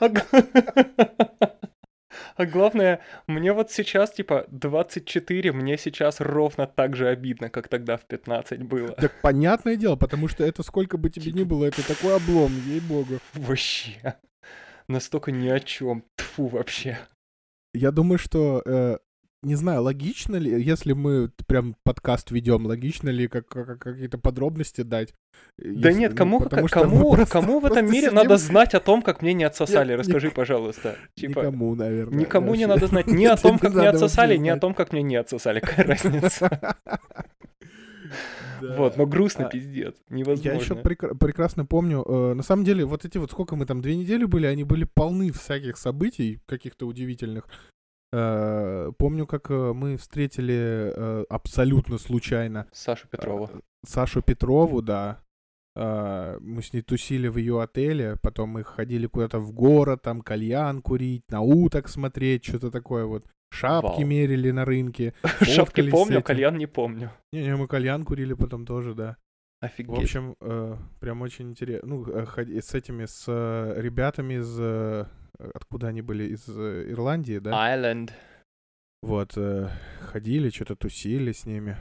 [2.36, 7.96] А главное, мне вот сейчас, типа, 24, мне сейчас ровно так же обидно, как тогда
[7.96, 8.92] в 15 было.
[8.92, 13.18] Так понятное дело, потому что это сколько бы тебе ни было, это такой облом, ей-богу.
[13.34, 14.16] Вообще.
[14.88, 16.04] Настолько ни о чем.
[16.16, 16.98] Тфу вообще.
[17.72, 18.98] Я думаю, что э,
[19.44, 24.80] не знаю, логично ли, если мы прям подкаст ведем, логично ли как, как, какие-то подробности
[24.82, 25.14] дать?
[25.58, 28.36] Да Если- нет, ну, кому, потому как- кому, просто- кому в этом мире сидим- надо
[28.38, 29.90] знать о том, как мне не отсосали?
[29.90, 30.96] Нет, Расскажи, ник- пожалуйста.
[31.14, 32.18] Типа, Никому, наверное.
[32.18, 32.80] никому не вообще.
[32.80, 35.16] надо знать ни о том, не как мне отсосали, ни о том, как мне не
[35.16, 35.60] отсосали.
[35.60, 36.76] Какая разница?
[38.60, 38.76] Да.
[38.76, 39.94] Вот, но грустно, А, пиздец.
[40.08, 40.58] Я Невозможно.
[40.58, 44.24] еще прекрасно помню, э, на самом деле, вот эти вот, сколько мы там, две недели
[44.24, 47.46] были, они были полны всяких событий, каких-то удивительных.
[48.14, 53.50] Э, Помню, как э, мы встретили э, абсолютно случайно Сашу Петрову.
[53.84, 55.20] Сашу Петрову, да.
[55.76, 60.80] Мы с ней тусили в ее отеле, потом мы ходили куда-то в город, там кальян
[60.80, 63.24] курить, на уток смотреть, что-то такое вот.
[63.50, 64.06] Шапки Вау.
[64.06, 65.14] мерили на рынке.
[65.42, 66.22] Шапки помню, этим.
[66.22, 67.10] кальян не помню.
[67.32, 69.16] Не-не, мы кальян курили потом тоже, да.
[69.60, 69.96] Офигеть.
[69.96, 71.88] В общем, э, прям очень интересно.
[71.88, 75.08] Ну, э, с этими, с э, ребятами из...
[75.38, 76.24] э, Откуда они были?
[76.34, 77.50] Из э, Ирландии, да?
[77.74, 78.10] Island.
[79.02, 79.68] Вот, э,
[80.00, 81.76] ходили, что-то тусили с ними.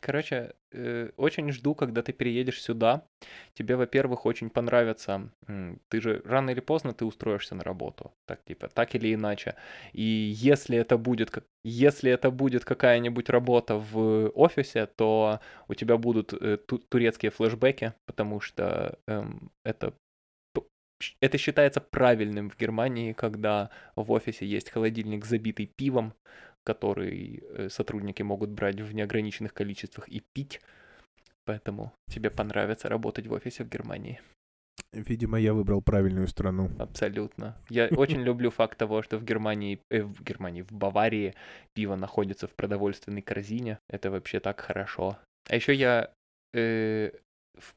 [0.00, 3.02] Короче, э, очень жду, когда ты переедешь сюда.
[3.54, 5.30] Тебе, во-первых, очень понравится.
[5.88, 9.54] Ты же рано или поздно ты устроишься на работу, так типа, так или иначе.
[9.94, 15.96] И если это будет, как- если это будет какая-нибудь работа в офисе, то у тебя
[15.96, 19.92] будут э, ту- турецкие флешбеки, потому что эм, это
[21.20, 26.14] это считается правильным в Германии, когда в офисе есть холодильник, забитый пивом,
[26.64, 30.60] который э, сотрудники могут брать в неограниченных количествах и пить.
[31.44, 34.20] Поэтому тебе понравится работать в офисе в Германии.
[34.92, 36.70] Видимо, я выбрал правильную страну.
[36.78, 37.56] Абсолютно.
[37.68, 41.34] Я очень люблю факт того, что в Германии, э, в Германии, в Баварии
[41.74, 43.78] пиво находится в продовольственной корзине.
[43.88, 45.18] Это вообще так хорошо.
[45.48, 46.10] А еще я
[46.54, 47.10] э,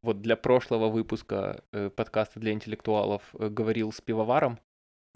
[0.01, 4.59] вот для прошлого выпуска э, подкаста для интеллектуалов э, говорил с пивоваром.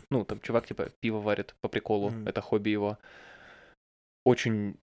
[0.09, 2.27] Ну, там чувак типа пиво варит по приколу, Мгм.
[2.27, 2.97] это хобби его.
[4.25, 4.75] Очень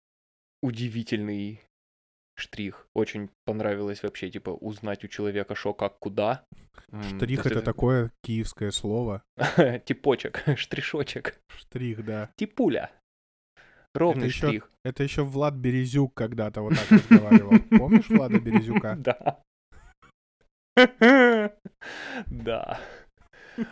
[0.63, 1.61] удивительный
[2.37, 2.87] штрих.
[2.95, 6.45] Очень понравилось вообще, типа, узнать у человека, что, как, куда.
[7.09, 9.23] Штрих это такое киевское слово.
[9.85, 11.39] Типочек, штришочек.
[11.49, 12.31] Штрих, да.
[12.37, 12.91] Типуля.
[13.95, 14.71] Ровный ещё- штрих.
[14.85, 17.53] Это еще Влад Березюк когда-то вот так разговаривал.
[17.79, 18.95] Помнишь Влада Березюка?
[18.97, 19.43] Да.
[22.27, 22.79] Да.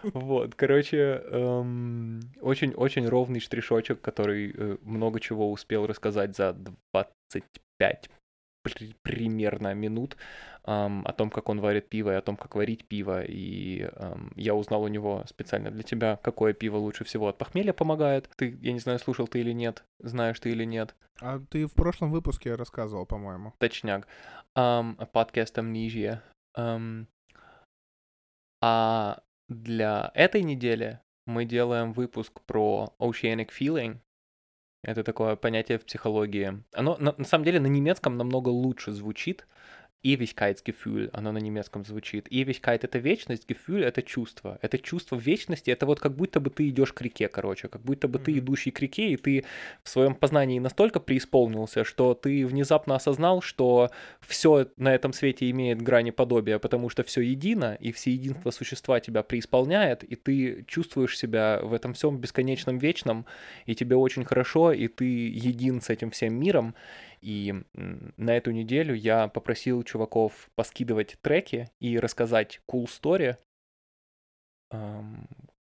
[0.03, 6.53] Вот, короче, эм, очень-очень ровный штришочек, который э, много чего успел рассказать за
[6.93, 8.11] 25
[8.63, 10.17] при- примерно минут
[10.65, 13.23] о том, как он варит пиво, и о том, как варить пиво.
[13.23, 17.73] И ам, я узнал у него специально для тебя, какое пиво лучше всего от похмелья
[17.73, 18.29] помогает.
[18.37, 20.95] Ты, я не знаю, слушал ты или нет, знаешь ты или нет.
[21.23, 23.55] А ты в прошлом выпуске рассказывал, по-моему.
[23.59, 24.07] Точняк.
[24.55, 26.23] Ам, подкаст Амнижия.
[26.59, 27.07] Ам,
[28.61, 34.01] а для этой недели мы делаем выпуск про Oceanic Feeling.
[34.83, 36.65] Это такое понятие в психологии.
[36.73, 39.47] Оно на, на самом деле на немецком намного лучше звучит.
[40.05, 42.29] Ewigkeitsgefühl, оно на немецком звучит.
[42.29, 44.59] Ewigkeit— это вечность, Gefühl— это чувство.
[44.63, 48.09] Это чувство вечности, это вот как будто бы ты идешь к реке, короче, как будто
[48.09, 48.41] бы ты Мгм.
[48.41, 49.45] идущий к реке, и ты
[49.83, 53.91] в своем познании настолько преисполнился, что ты внезапно осознал, что
[54.21, 59.01] все на этом свете имеет грани подобия, потому что все едино, и все единство существа
[59.01, 63.27] тебя преисполняет, и ты чувствуешь себя в этом всем бесконечном вечном,
[63.67, 66.75] и тебе очень хорошо, и ты един с этим всем миром.
[67.21, 73.37] И на эту неделю я попросил чуваков поскидывать треки и рассказать cool story,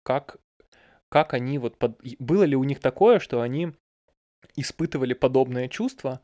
[0.03, 0.37] как,
[1.09, 1.79] как они вот...
[1.79, 3.73] под- Было ли у них такое, что они
[4.57, 6.21] испытывали подобное чувство,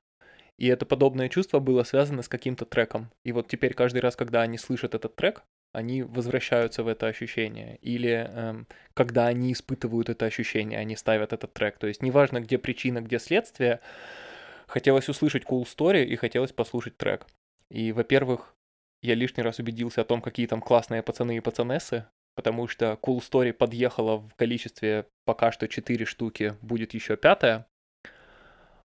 [0.59, 3.11] и это подобное чувство было связано с каким-то треком.
[3.25, 7.79] И вот теперь каждый раз, когда они слышат этот трек, они возвращаются в это ощущение.
[7.79, 11.79] Или эм, когда они испытывают это ощущение, они ставят этот трек.
[11.79, 13.81] То есть неважно, где причина, где следствие,
[14.73, 17.27] хотелось услышать cool story и хотелось послушать трек.
[17.71, 18.55] И, во-первых,
[19.03, 23.19] я лишний раз убедился о том, какие там классные пацаны и пацанессы, потому что Cool
[23.19, 27.67] Story подъехала в количестве пока что 4 штуки, будет еще пятая.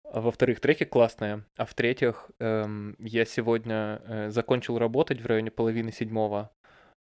[0.04, 1.44] А Во-вторых, треки классные.
[1.56, 6.50] А в-третьих, эм, я сегодня э, закончил работать в районе половины седьмого.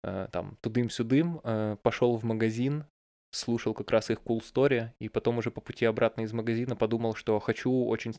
[0.04, 2.84] Э, там тудым-сюдым, э, пошел в магазин,
[3.32, 7.14] слушал как раз их Cool Story, и потом уже по пути обратно из магазина подумал,
[7.14, 8.14] что хочу очень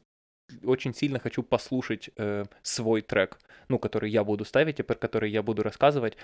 [0.63, 3.39] очень сильно хочу послушать э, свой трек,
[3.69, 6.17] ну, который я буду ставить и про который я буду рассказывать.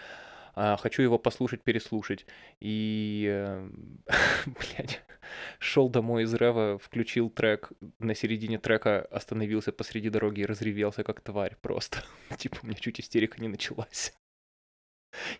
[0.55, 2.25] а, хочу его послушать, переслушать.
[2.59, 3.69] И, э,
[4.45, 5.03] блядь,
[5.59, 11.21] шел домой из Рева, включил трек, на середине трека остановился посреди дороги и разревелся как
[11.21, 12.03] тварь просто.
[12.38, 14.13] Типа, у меня чуть истерика не началась.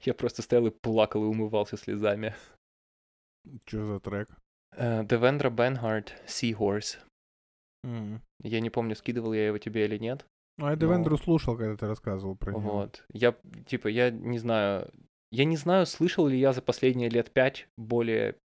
[0.02, 2.36] Я просто стоял и плакал и умывался слезами.
[3.66, 4.30] Что за трек?
[4.78, 6.98] Девендра Бенхарт, Seahorse.
[7.88, 8.22] М.
[8.44, 10.28] Я не помню, скидывал я его тебе или нет.
[10.58, 12.60] Ну, я Но- Девендру слушал, когда ты рассказывал про него.
[12.72, 13.06] Вот.
[13.14, 13.36] Я,
[13.66, 14.92] типа, я не знаю...
[15.32, 18.36] Я не знаю, слышал ли я за последние лет пять более...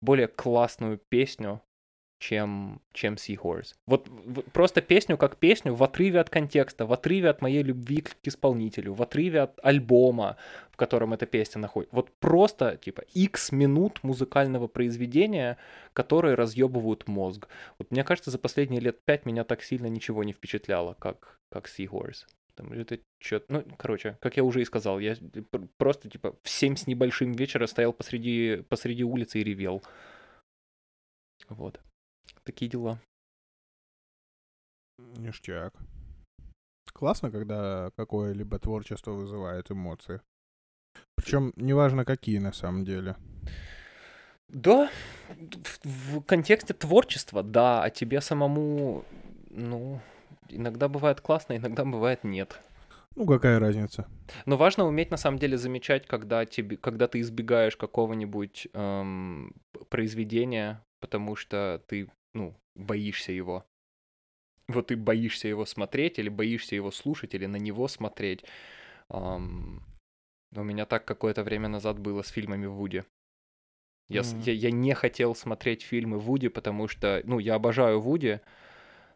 [0.00, 1.62] более классную песню,
[2.20, 3.74] чем, чем Seahorse.
[3.86, 4.08] Вот
[4.52, 8.92] просто песню как песню в отрыве от контекста, в отрыве от моей любви к исполнителю,
[8.92, 10.36] в отрыве от альбома,
[10.70, 11.96] в котором эта песня находится.
[11.96, 15.56] Вот просто, типа, x минут музыкального произведения,
[15.94, 17.48] которые разъебывают мозг.
[17.78, 21.68] Вот мне кажется, за последние лет пять меня так сильно ничего не впечатляло, как, как
[21.68, 22.26] Seahorse.
[22.52, 25.16] Что это чё Ну, короче, как я уже и сказал, я
[25.50, 29.82] пр- просто, типа, в семь с небольшим вечера стоял посреди, посреди улицы и ревел.
[31.48, 31.80] Вот.
[32.44, 33.00] Такие дела.
[34.98, 35.74] Ништяк.
[36.92, 40.20] Классно, когда какое-либо творчество вызывает эмоции.
[41.16, 43.16] Причем неважно какие на самом деле.
[44.48, 44.90] Да,
[45.84, 49.04] в, в контексте творчества, да, а тебе самому,
[49.48, 50.00] ну,
[50.48, 52.60] иногда бывает классно, иногда бывает нет.
[53.16, 54.08] Ну, какая разница?
[54.46, 59.54] Но важно уметь на самом деле замечать, когда, тебе, когда ты избегаешь какого-нибудь эм,
[59.88, 63.64] произведения, потому что ты, ну, боишься его.
[64.68, 68.44] Вот ты боишься его смотреть, или боишься его слушать, или на него смотреть.
[69.08, 69.82] Ам,
[70.54, 73.04] у меня так какое-то время назад было с фильмами Вуди.
[74.08, 74.42] Я, Мгм.
[74.42, 78.40] я, я не хотел смотреть фильмы Вуди, потому что, ну, я обожаю Вуди,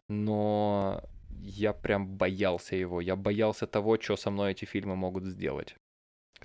[0.07, 1.03] но
[1.41, 3.01] я прям боялся его.
[3.01, 5.75] Я боялся того, что со мной эти фильмы могут сделать.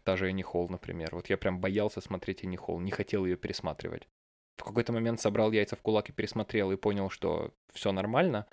[0.04, 1.10] Та же Энни Холл, например.
[1.12, 4.08] Вот я прям боялся смотреть Энни Холл, не хотел ее пересматривать.
[4.60, 8.46] В какой-то момент собрал яйца в кулак и пересмотрел, и понял, что все нормально,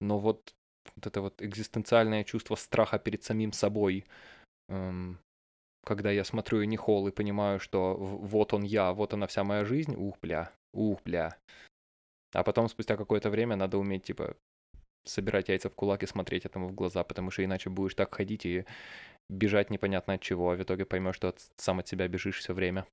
[0.00, 0.54] но вот,
[0.96, 4.06] вот это вот экзистенциальное чувство страха перед самим собой,
[4.70, 5.18] эм,
[5.84, 9.66] когда я смотрю Энни Холл и понимаю, что вот он я, вот она вся моя
[9.66, 11.36] жизнь, ух, бля, ух, бля.
[12.32, 14.36] А потом, спустя какое-то время, надо уметь, типа,
[15.04, 18.46] собирать яйца в кулак и смотреть этому в глаза, потому что иначе будешь так ходить
[18.46, 18.64] и
[19.28, 22.54] бежать непонятно от чего, а в итоге поймешь, что от- сам от себя бежишь все
[22.54, 22.86] время.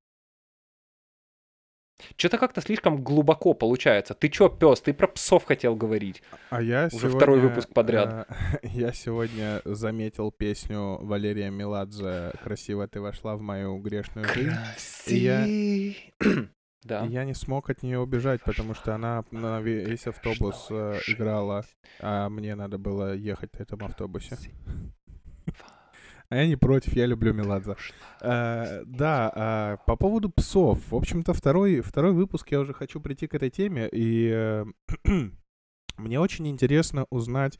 [2.15, 4.13] Что-то как-то слишком глубоко получается.
[4.13, 6.21] Ты чё, пес, ты про псов хотел говорить.
[6.49, 8.27] А я Уже сегодня, второй выпуск подряд.
[8.29, 14.51] э, я сегодня заметил песню Валерия Меладзе «Красиво ты вошла в мою грешную жизнь».
[15.07, 15.95] И
[16.83, 17.05] Да.
[17.05, 20.99] И я не смог от нее убежать, потому что она на ве- весь автобус э,
[21.07, 21.65] играла,
[21.99, 24.37] а мне надо было ехать на этом автобусе.
[26.29, 27.75] А я не против, я люблю Меладзе.
[28.21, 30.79] Э, да, а, по поводу псов.
[30.91, 34.65] В общем-то, второй, второй выпуск я уже хочу прийти к этой теме, и э,
[35.97, 37.59] мне очень интересно узнать,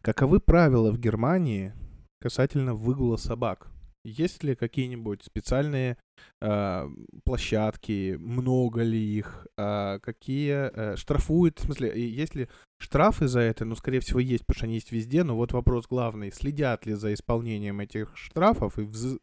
[0.00, 1.74] каковы правила в Германии
[2.20, 3.68] касательно выгула собак.
[4.04, 5.98] Есть ли какие-нибудь специальные
[6.40, 6.88] э,
[7.24, 12.48] площадки, много ли их, а какие э, штрафуют, в смысле, есть ли
[12.78, 13.66] штрафы за это?
[13.66, 16.94] Ну, скорее всего, есть, потому что они есть везде, но вот вопрос главный, следят ли
[16.94, 19.20] за исполнением этих штрафов и вз-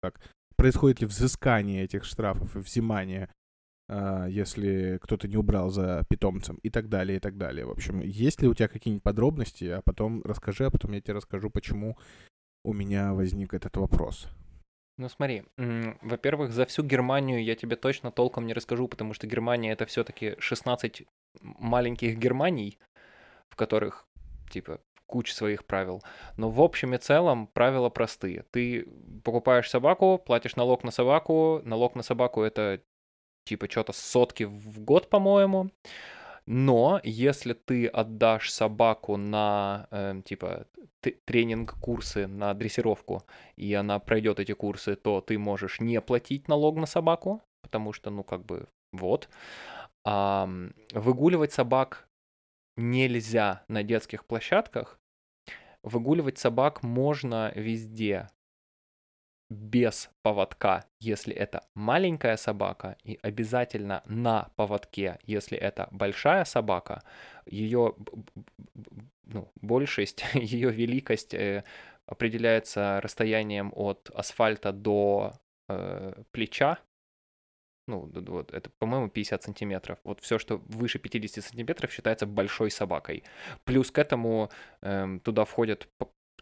[0.00, 0.20] как,
[0.56, 3.28] происходит ли взыскание этих штрафов и взимание,
[3.88, 7.66] а, если кто-то не убрал за питомцем и так далее, и так далее.
[7.66, 11.14] В общем, есть ли у тебя какие-нибудь подробности, а потом расскажи, а потом я тебе
[11.14, 11.98] расскажу, почему
[12.64, 14.28] у меня возник этот вопрос.
[14.98, 19.72] Ну смотри, во-первых, за всю Германию я тебе точно толком не расскажу, потому что Германия
[19.72, 21.04] это все-таки 16
[21.40, 22.78] маленьких Германий,
[23.48, 24.06] в которых,
[24.50, 26.02] типа, куча своих правил.
[26.36, 28.44] Но в общем и целом правила простые.
[28.50, 28.86] Ты
[29.24, 31.60] покупаешь собаку, платишь налог на собаку.
[31.64, 32.80] Налог на собаку это
[33.44, 35.70] типа что-то сотки в год, по-моему.
[36.46, 40.66] Но если ты отдашь собаку на эм, типа
[41.00, 43.22] т- тренинг-курсы на дрессировку,
[43.56, 48.10] и она пройдет эти курсы, то ты можешь не платить налог на собаку, потому что,
[48.10, 49.28] ну, как бы, вот.
[50.04, 52.08] Ам, выгуливать собак
[52.76, 54.98] нельзя на детских площадках.
[55.82, 58.28] Выгуливать собак можно везде
[59.52, 67.02] без поводка, если это маленькая собака, и обязательно на поводке, если это большая собака.
[67.46, 67.94] Ее
[69.24, 71.64] ну, большесть, ее великость э,
[72.06, 75.32] определяется расстоянием от асфальта до
[75.68, 76.78] э, плеча.
[77.88, 79.98] Ну, вот это, по-моему, 50 сантиметров.
[80.04, 83.24] Вот все, что выше 50 сантиметров, считается большой собакой.
[83.64, 84.50] Плюс к этому
[84.82, 85.88] эм, туда входят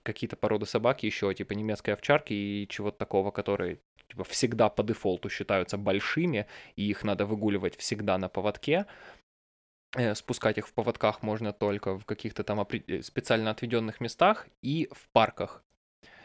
[0.02, 3.78] какие-то породы собаки еще, типа немецкой овчарки и чего-то такого, которые
[4.08, 6.46] типа, всегда по дефолту считаются большими,
[6.76, 8.86] и их надо выгуливать всегда на поводке.
[9.96, 14.88] Э, спускать их в поводках можно только в каких-то там э, специально отведенных местах и
[14.92, 15.64] в парках.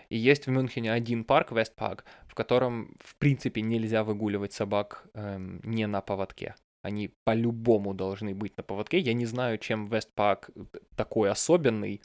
[0.10, 5.62] И есть в Мюнхене один парк, Вестпарк, в котором, в принципе, нельзя выгуливать собак эм,
[5.64, 6.56] не на поводке.
[6.84, 9.00] Они по-любому должны быть на поводке.
[9.00, 10.52] Я не знаю, чем Вестпарк
[10.96, 12.02] такой особенный,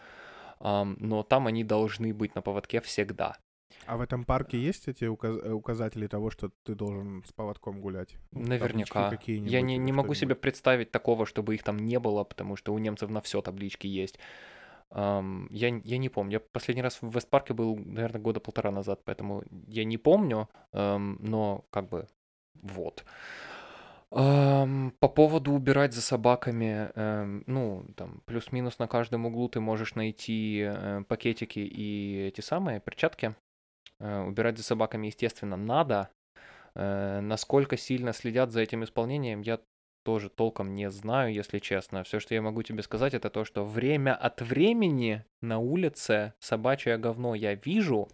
[0.61, 3.36] но там они должны быть на поводке всегда.
[3.86, 8.16] А в этом парке есть эти указ- указатели того, что ты должен с поводком гулять?
[8.32, 9.18] Ну, Наверняка.
[9.26, 12.78] Я не, не могу себе представить такого, чтобы их там не было, потому что у
[12.78, 14.18] немцев на все таблички есть.
[14.92, 16.32] Um, я, я не помню.
[16.32, 21.16] Я последний раз в Вестпарке был, наверное, года полтора назад, поэтому я не помню, um,
[21.20, 22.08] но как бы
[22.54, 23.04] вот.
[24.12, 29.94] Um, по поводу убирать за собаками, um, ну, там, плюс-минус на каждом углу ты можешь
[29.94, 33.36] найти uh, пакетики и эти самые перчатки.
[34.00, 36.08] Э, убирать за собаками, естественно, надо.
[36.74, 39.61] Э, насколько сильно следят за этим исполнением, я
[40.04, 42.02] тоже толком не знаю, если честно.
[42.02, 46.96] Все, что я могу тебе сказать, это то, что время от времени на улице собачье
[46.96, 48.08] говно я вижу,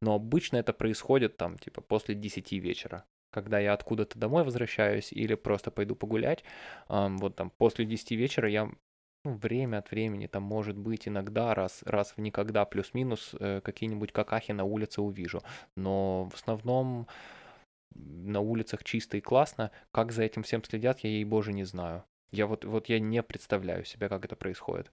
[0.00, 3.04] но обычно это происходит там, типа, после 10 вечера
[3.34, 6.44] когда я откуда-то домой возвращаюсь или просто пойду погулять,
[6.88, 8.70] вот там после 10 вечера я
[9.24, 14.12] ну, время от времени, там, может быть, иногда, раз, раз в никогда, плюс-минус, э, какие-нибудь
[14.12, 15.42] какахи на улице увижу.
[15.76, 17.06] Но в основном
[17.94, 19.70] на улицах чисто и классно.
[19.92, 22.04] Как за этим всем следят, я, ей боже, не знаю.
[22.32, 24.92] Я вот, вот я не представляю себе, как это происходит.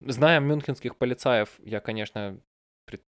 [0.00, 2.40] Зная мюнхенских полицаев, я, конечно,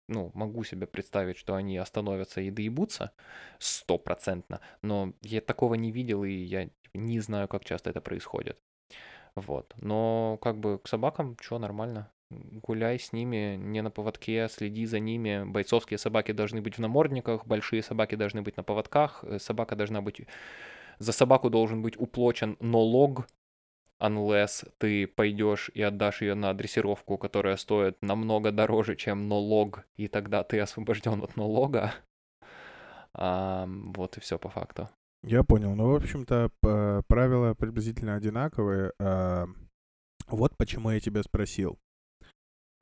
[0.08, 3.12] ну, могу себе представить, что они остановятся и доебутся
[3.60, 8.60] стопроцентно, но я такого не видел, и я не знаю, как часто это происходит.
[9.36, 9.74] Вот.
[9.82, 12.12] Но как бы к собакам что, нормально.
[12.32, 15.44] Гуляй с ними, не на поводке, следи за ними.
[15.46, 19.24] Бойцовские собаки должны быть в намордниках, большие собаки должны быть на поводках.
[19.24, 20.22] Э, собака должна быть...
[21.00, 23.26] За собаку должен быть уплочен налог,
[24.02, 30.08] unless ты пойдешь и отдашь ее на дрессировку, которая стоит намного дороже, чем налог, и
[30.08, 31.94] тогда ты освобожден от налога.
[33.14, 34.90] А, вот и все по факту.
[35.24, 35.76] Я понял.
[35.76, 36.50] Ну, в общем-то,
[37.08, 38.94] правила приблизительно одинаковые.
[40.28, 41.78] Вот почему я тебя спросил.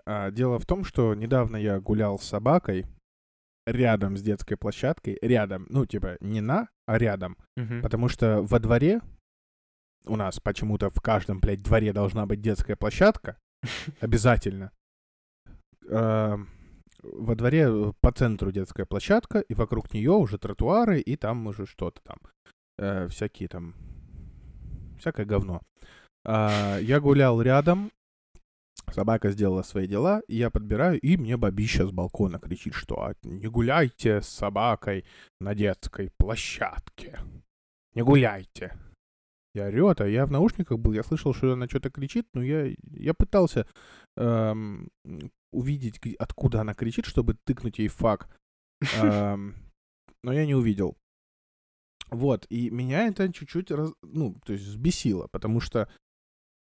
[0.06, 2.86] А, дело в том, что недавно я гулял с собакой
[3.66, 5.18] рядом с детской площадкой.
[5.22, 5.66] Рядом.
[5.70, 7.38] Ну, типа, не на, а рядом.
[7.56, 7.82] Мгм.
[7.82, 9.02] Потому что во дворе
[10.08, 13.38] у нас почему-то в каждом, блядь, дворе должна быть детская площадка.
[14.00, 14.72] Обязательно.
[15.90, 16.38] А,
[17.04, 21.66] во дворе э, по центру детская площадка, и вокруг нее уже тротуары, и там уже
[21.66, 22.18] что-то там.
[22.78, 23.76] Э, всякие там...
[25.00, 25.62] Всякое говно.
[26.26, 27.92] А, я гулял рядом,
[28.92, 33.48] собака сделала свои дела, я подбираю, и мне бабища с балкона кричит, что «А, не
[33.48, 35.06] гуляйте с собакой
[35.40, 37.20] на детской площадке.
[37.94, 38.78] Не гуляйте.
[39.54, 42.74] Я орёт, а я в наушниках был, я слышал, что она что-то кричит, но я,
[42.92, 43.68] я пытался
[44.16, 44.90] эм,
[45.52, 48.30] увидеть, откуда она кричит, чтобы тыкнуть ей фак.
[49.02, 49.56] Эм,
[50.24, 50.98] но я не увидел.
[52.10, 55.90] Вот, и меня это чуть-чуть, раз, ну, то есть взбесило, потому что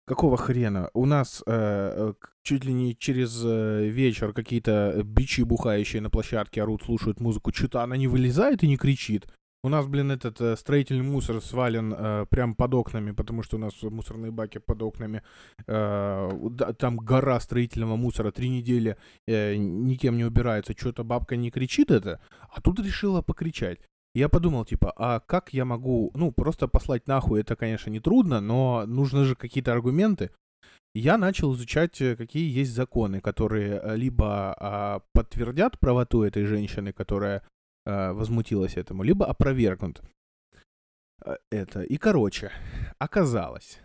[0.07, 0.91] какого хрена?
[0.95, 6.85] У нас э чуть ли не через э, вечер какие-то бичи бухающие на площадке орут,
[6.85, 9.27] слушают музыку, что-то она не вылезает и не кричит.
[9.67, 13.59] У нас, блин, этот э, строительный мусор свален э, прям под окнами, потому что у
[13.59, 15.23] нас мусорные баки под окнами.
[15.67, 16.31] Э,
[16.79, 18.97] там гора строительного мусора, три недели
[19.27, 20.73] э, никем не убирается.
[20.77, 23.81] Что-то бабка не кричит это, а тут решила покричать.
[24.15, 28.41] Я подумал, типа, а как я могу, ну, просто послать нахуй, это, конечно, не трудно,
[28.41, 30.31] но нужны же какие-то аргументы.
[30.95, 36.93] Я начал изучать, э, какие есть законы, которые э, либо а, подтвердят правоту этой женщины,
[36.93, 37.43] которая
[37.87, 40.03] возмутилась этому, либо опровергнут
[41.25, 41.83] э, это.
[41.83, 42.51] И, короче,
[42.99, 43.81] оказалось,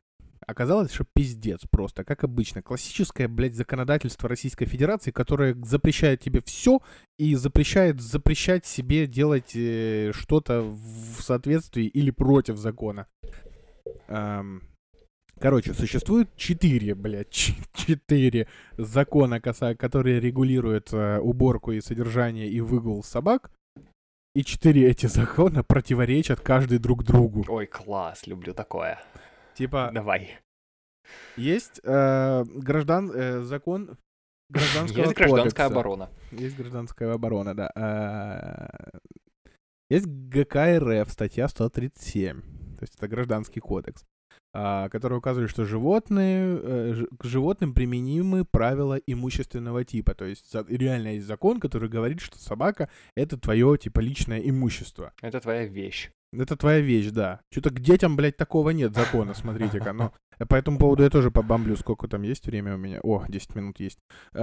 [0.46, 2.62] оказалось, что пиздец просто, как обычно.
[2.62, 6.80] Классическое, блядь, законодательство Российской Федерации, которое запрещает тебе все
[7.18, 13.08] и запрещает запрещать себе делать э, что-то в соответствии или против закона.
[14.08, 14.64] Эм,
[15.40, 17.32] короче, существует четыре, блядь,
[17.74, 18.48] четыре
[18.78, 23.52] закона, которые регулируют э, уборку и содержание и выгул собак.
[24.34, 27.44] И четыре эти закона противоречат каждый друг другу.
[27.50, 28.98] Ой, класс, люблю такое.
[29.56, 29.92] Типа...
[29.94, 30.38] Давай.
[31.36, 33.12] Есть э, граждан...
[33.14, 33.98] Э, закон
[34.50, 35.66] гражданского Есть гражданская кодекса.
[35.66, 36.10] оборона.
[36.32, 37.72] Есть гражданская оборона, да.
[37.76, 39.00] Э,
[39.90, 42.42] есть ГК РФ, статья 137.
[42.78, 44.06] То есть это гражданский кодекс.
[44.54, 50.14] А, который указывает, что животные, э, к животным применимы правила имущественного типа.
[50.14, 55.14] То есть реально есть закон, который говорит, что собака— это твое, типа, личное имущество.
[55.22, 56.12] Это твоя вещь.
[56.34, 57.42] Это твоя вещь, да.
[57.52, 59.94] Что-то к детям, блядь, такого нет закона, смотрите-ка.
[59.94, 60.14] Но
[60.48, 63.00] по этому поводу я тоже побомблю, сколько там есть время у меня.
[63.04, 64.00] О, 10 минут есть.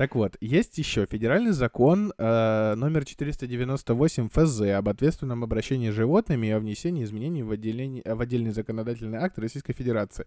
[0.00, 6.46] Так вот, есть еще федеральный закон э, номер 498 ФЗ об ответственном обращении с животными
[6.46, 10.24] и о внесении изменений в, в отдельный законодательный акт Российской Федерации.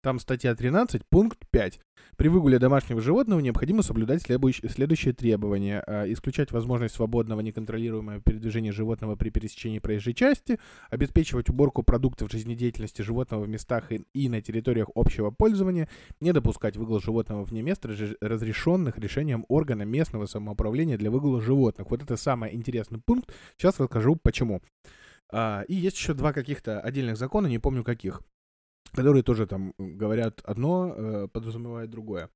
[0.00, 1.80] Там статья 13, пункт 5.
[2.16, 5.84] При выгуле домашнего животного необходимо соблюдать следующие, требования.
[5.86, 10.58] Э, исключать возможность свободного неконтролируемого передвижения животного при пересечении проезжей части,
[10.90, 15.88] обеспечивать уборку продуктов жизнедеятельности животного в местах и, на территориях общего пользования,
[16.20, 21.90] не допускать выгул животного вне мест, разре- разрешенных решением органа местного самоуправления для выгула животных.
[21.90, 23.32] Вот это самый интересный пункт.
[23.56, 24.62] Сейчас расскажу почему.
[25.30, 28.22] А, и есть еще два каких-то отдельных закона, не помню каких,
[28.92, 32.28] которые тоже там говорят одно, э, подразумевают другое.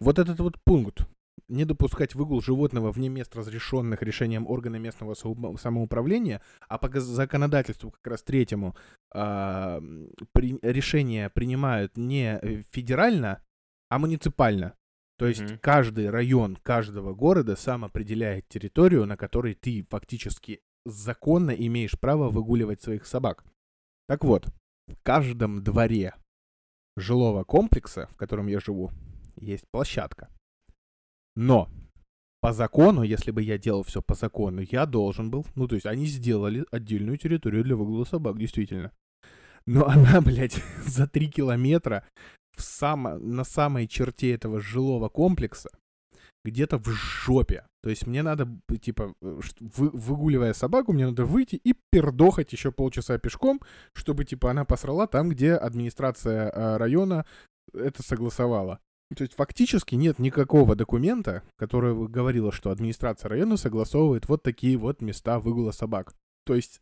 [0.00, 1.06] Вот этот вот пункт
[1.48, 8.06] не допускать выгул животного вне мест, разрешенных решением органа местного самоуправления, а по законодательству как
[8.06, 8.74] раз третьему
[9.14, 13.40] м, при- решения принимают не э, федерально,
[13.88, 14.74] а муниципально.
[15.18, 15.58] То есть Мгм.
[15.60, 22.82] каждый район каждого города сам определяет территорию, на которой ты фактически законно имеешь право выгуливать
[22.82, 23.44] своих собак.
[24.08, 24.46] Так вот,
[24.88, 26.14] в каждом дворе
[26.96, 28.90] жилого комплекса, в котором я живу,
[29.36, 30.28] есть площадка.
[31.36, 31.68] Но
[32.40, 35.86] по закону, если бы я делал все по закону, я должен был, ну то есть
[35.86, 38.92] они сделали отдельную территорию для выгула собак, действительно.
[39.66, 42.04] Но она, блядь, за три километра
[42.56, 45.70] в само, на самой черте этого жилого комплекса,
[46.50, 47.64] где-то в жопе.
[47.82, 48.48] То есть мне надо,
[48.80, 53.60] типа, э, вы- выгуливая собаку, мне надо выйти и пердохать еще полчаса пешком,
[53.92, 57.24] чтобы, типа, она посрала там, где администрация э, района
[57.72, 58.80] это согласовала.
[59.16, 65.00] То есть фактически нет никакого документа, который говорило, что администрация района согласовывает вот такие вот
[65.00, 66.14] места выгула собак.
[66.44, 66.80] То есть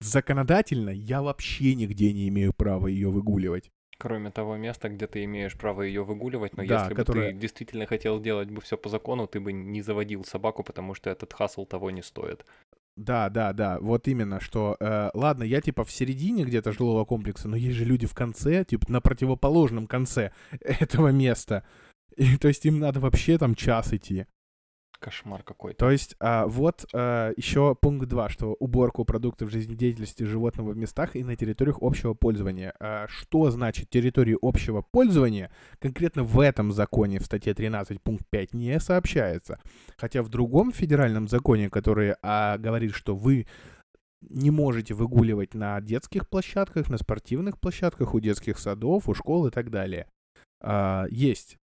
[0.00, 3.70] законодательно я вообще нигде не имею права ее выгуливать.
[4.02, 7.38] Кроме того места, где ты имеешь право ее выгуливать, но Да, если бы которое- ты
[7.38, 11.32] действительно хотел делать бы все по закону, ты бы не заводил собаку, потому что этот
[11.32, 12.44] хасл того не стоит.
[12.96, 17.46] Да, да, да, вот именно, что, э, ладно, я типа в середине где-то жилого комплекса,
[17.48, 21.62] но есть же люди в конце, типа на противоположном конце этого места.
[22.16, 24.26] И, то есть им надо вообще там час идти.
[25.02, 25.78] Кошмар какой-то.
[25.78, 31.24] То есть а, вот еще пункт 2, что уборку продуктов жизнедеятельности животного в местах и
[31.24, 32.74] на территориях общего пользования.
[32.80, 35.50] А, что значит территории общего пользования?
[35.78, 39.58] Конкретно в этом законе, в статье 13, пункт 5, не сообщается.
[39.96, 43.46] Хотя в другом федеральном законе, который а, говорит, что вы
[44.20, 49.50] не можете выгуливать на детских площадках, на спортивных площадках, у детских садов, у школ и
[49.50, 50.06] так далее.
[50.60, 51.58] А, есть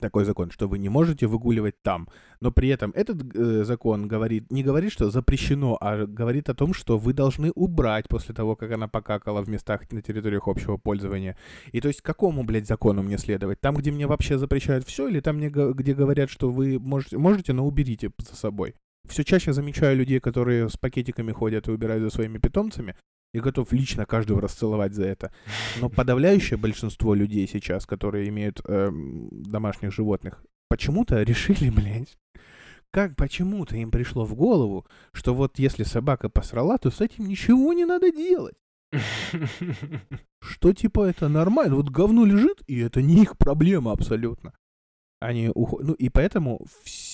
[0.00, 2.08] такой закон, что вы не можете выгуливать там.
[2.40, 6.74] Но при этом этот э, закон говорит, не говорит, что запрещено, а говорит о том,
[6.74, 11.36] что вы должны убрать после того, как она покакала в местах на территориях общего пользования.
[11.72, 13.60] И то есть какому, блядь, закону мне следовать?
[13.60, 17.52] Там, где мне вообще запрещают все, или там, мне, где говорят, что вы можете, можете,
[17.52, 18.74] но уберите за собой?
[19.08, 22.94] Все чаще замечаю людей, которые с пакетиками ходят и убирают за своими питомцами,
[23.32, 25.32] и готов лично каждого расцеловать за это.
[25.80, 32.16] Но подавляющее большинство людей сейчас, которые имеют эм, домашних животных, почему-то решили, блядь,
[32.90, 37.72] как почему-то им пришло в голову, что вот если собака посрала, то с этим ничего
[37.72, 38.56] не надо делать.
[40.40, 44.54] Что типа это нормально, вот говно лежит, и это не их проблема абсолютно.
[45.20, 46.64] Они уходят, ну и поэтому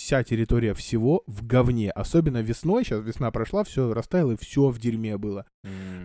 [0.04, 4.78] вся территория всего в говне, особенно весной, сейчас весна прошла, все растаяло, и все в
[4.78, 5.46] дерьме было.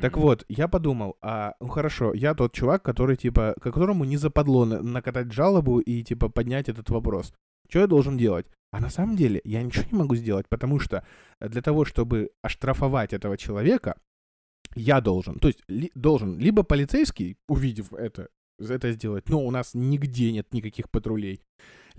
[0.01, 4.15] Так М, вот, я подумал, а, ну хорошо, я тот чувак, который, типа, которому не
[4.17, 7.33] западло на- накатать жалобу и, типа, поднять этот вопрос.
[7.69, 8.45] Что я должен делать?
[8.71, 11.03] А на самом деле я ничего не могу сделать, потому что
[11.41, 13.95] для того, чтобы оштрафовать этого человека,
[14.75, 18.29] я должен, то есть ли- должен либо полицейский, увидев это,
[18.59, 21.41] это сделать, но у нас нигде нет никаких патрулей,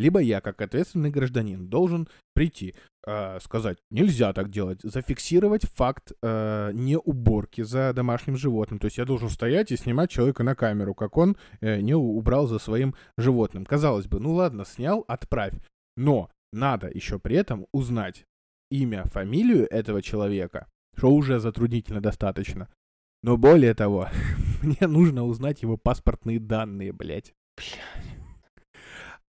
[0.00, 2.74] либо я, как ответственный гражданин, должен прийти,
[3.06, 8.78] э, сказать, нельзя так делать, зафиксировать факт э, не уборки за домашним животным.
[8.78, 12.46] То есть я должен стоять и снимать человека на камеру, как он э, не убрал
[12.46, 13.66] за своим животным.
[13.66, 15.54] Казалось бы, ну ладно, снял, отправь.
[15.96, 18.24] Но надо еще при этом узнать
[18.70, 22.68] имя, фамилию этого человека, что уже затруднительно достаточно.
[23.22, 24.08] Но более того,
[24.62, 27.34] мне нужно узнать его паспортные данные, блядь.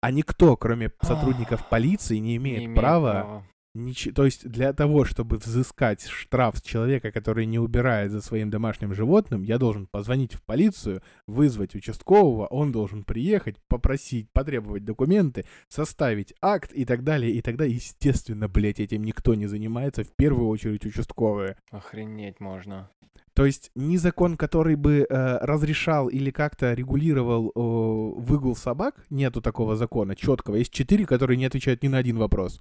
[0.02, 3.44] А никто, кроме сотрудников полиции, не имеет, не имеет права
[3.74, 4.08] Нич...
[4.14, 8.94] То есть для того, чтобы взыскать штраф с человека, который не убирает за своим домашним
[8.94, 16.34] животным, я должен позвонить в полицию, вызвать участкового, он должен приехать, попросить, потребовать документы, составить
[16.42, 17.32] акт и так далее.
[17.32, 21.56] И тогда, естественно, блядь, этим никто не занимается, в первую очередь участковые.
[21.70, 22.90] Охренеть можно.
[23.34, 29.40] То есть ни закон, который бы э, разрешал или как-то регулировал э, выгул собак, нету
[29.40, 30.56] такого закона четкого.
[30.56, 32.60] Есть четыре, которые не отвечают ни на один вопрос.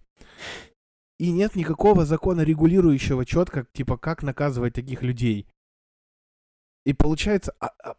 [1.22, 5.46] И нет никакого закона, регулирующего четко, типа, как наказывать таких людей.
[6.84, 7.94] И получается, а, а,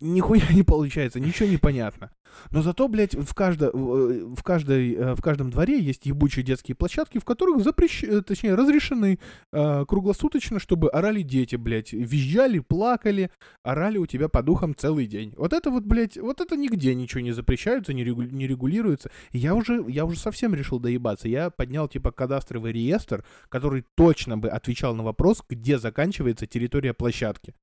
[0.00, 2.10] нихуя не получается, ничего не понятно.
[2.50, 7.18] Но зато, блядь, в, каждо, в, каждой, э, в каждом дворе есть ебучие детские площадки,
[7.18, 8.04] в которых запрещ...
[8.04, 9.18] Э, точнее, разрешены
[9.52, 13.30] э, круглосуточно, чтобы орали дети, блядь, визжали, плакали,
[13.62, 15.34] орали у тебя по духам целый день.
[15.36, 18.22] Вот это вот, блядь, вот это нигде ничего не запрещается, не, регу...
[18.22, 19.10] не регулируется.
[19.32, 21.28] Я уже, я уже совсем решил доебаться.
[21.28, 27.54] Я поднял, типа, кадастровый реестр, который точно бы отвечал на вопрос, где заканчивается территория площадки.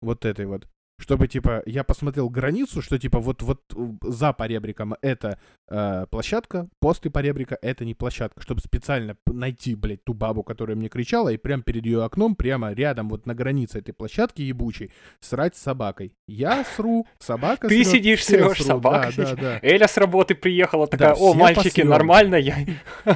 [0.00, 0.66] Вот этой вот
[1.00, 3.62] чтобы, типа, я посмотрел границу, что, типа, вот, вот
[4.02, 5.38] за поребриком это
[5.68, 10.88] э, площадка, после поребрика это не площадка, чтобы специально найти, блядь, ту бабу, которая мне
[10.88, 15.56] кричала, и прямо перед ее окном, прямо рядом, вот на границе этой площадки ебучей, срать
[15.56, 16.12] с собакой.
[16.28, 19.58] Я сру, собака Ты срет, сидишь, срешь, собака да, да, да.
[19.62, 21.88] Эля с работы приехала, такая, да, о, мальчики, посрем.
[21.88, 22.56] нормально я.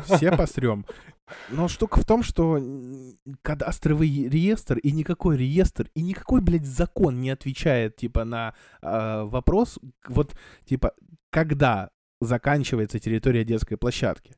[0.07, 0.87] Все посрем.
[1.49, 2.61] Но штука в том, что
[3.43, 9.79] кадастровый реестр и никакой реестр и никакой, блядь, закон не отвечает, типа, на э, вопрос,
[10.07, 10.93] вот, типа,
[11.31, 14.37] когда заканчивается территория детской площадки.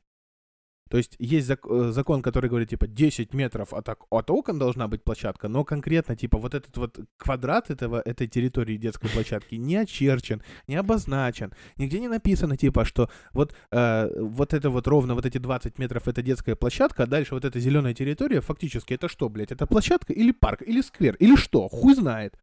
[0.89, 4.87] То есть есть зак- э, закон, который говорит, типа, 10 метров от, от окон должна
[4.87, 9.75] быть площадка, но конкретно, типа, вот этот вот квадрат этого, этой территории детской площадки не
[9.75, 15.25] очерчен, не обозначен, нигде не написано, типа, что вот, э, вот это вот ровно, вот
[15.25, 19.29] эти 20 метров это детская площадка, а дальше вот эта зеленая территория, фактически это что,
[19.29, 22.37] блядь, это площадка или парк, или сквер, или что, хуй знает.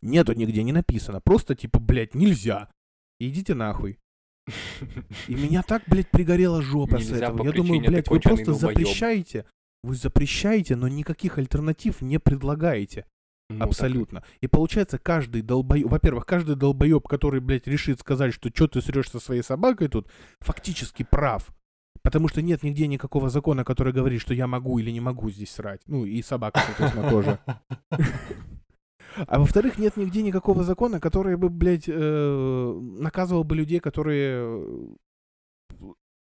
[0.00, 2.68] Нету нигде, не написано, просто, типа, блядь, нельзя.
[3.20, 3.98] Идите нахуй.
[5.26, 7.44] И меня так, блядь, пригорела жопа с этого.
[7.44, 9.44] Я думаю, блядь, вы просто запрещаете.
[9.82, 13.06] Вы запрещаете, но никаких альтернатив не предлагаете.
[13.50, 14.20] Ну, Абсолютно.
[14.20, 14.30] Так.
[14.42, 15.86] И получается, каждый долбоеб...
[15.88, 20.08] Во-первых, каждый долбоеб, который, блядь, решит сказать, что что ты срешь со своей собакой тут,
[20.40, 21.48] фактически прав.
[22.02, 25.50] Потому что нет нигде никакого закона, который говорит, что я могу или не могу здесь
[25.50, 25.80] срать.
[25.86, 27.38] Ну, и собака, соответственно, тоже.
[29.16, 34.96] А во-вторых, нет нигде никакого закона, который бы, блядь, э, наказывал бы людей, которые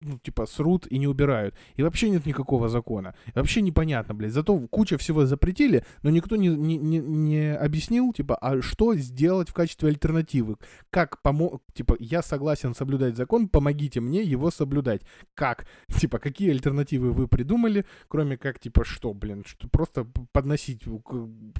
[0.03, 1.55] ну, типа, срут и не убирают.
[1.75, 3.15] И вообще нет никакого закона.
[3.27, 4.31] И вообще непонятно, блядь.
[4.31, 9.49] Зато куча всего запретили, но никто не, не, не, не объяснил, типа, а что сделать
[9.49, 10.57] в качестве альтернативы?
[10.89, 11.61] Как помог...
[11.73, 15.01] Типа, я согласен соблюдать закон, помогите мне его соблюдать.
[15.33, 15.65] Как?
[15.99, 20.83] Типа, какие альтернативы вы придумали, кроме как, типа, что, блин, что просто подносить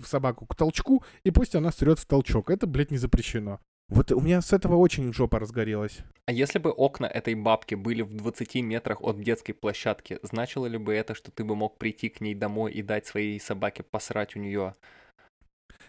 [0.06, 2.50] собаку к толчку, и пусть она срет в толчок.
[2.50, 3.60] Это, блядь, не запрещено.
[3.94, 6.00] Вот у меня с этого очень жопа разгорелась.
[6.26, 10.80] А если бы окна этой бабки были в 20 метрах от детской площадки, значило ли
[10.80, 14.36] бы это, что ты бы мог прийти к ней домой и дать своей собаке посрать
[14.36, 14.74] у нее?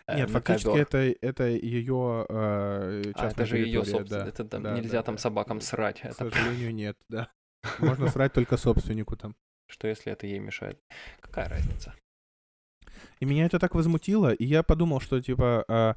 [0.06, 0.82] Э, Нет, фактически ковер?
[0.82, 4.10] это, это ее э, частная а, это же ее собственность.
[4.10, 4.28] Да.
[4.28, 5.20] Это там, да, нельзя да, там да.
[5.22, 6.02] собакам срать.
[6.02, 6.14] К это...
[6.30, 7.30] сожалению, нет, да.
[7.78, 9.34] Можно срать только собственнику там.
[9.70, 10.78] Что если это ей мешает?
[11.20, 11.94] Какая разница?
[13.20, 15.96] И меня это так возмутило, и я подумал, что типа а,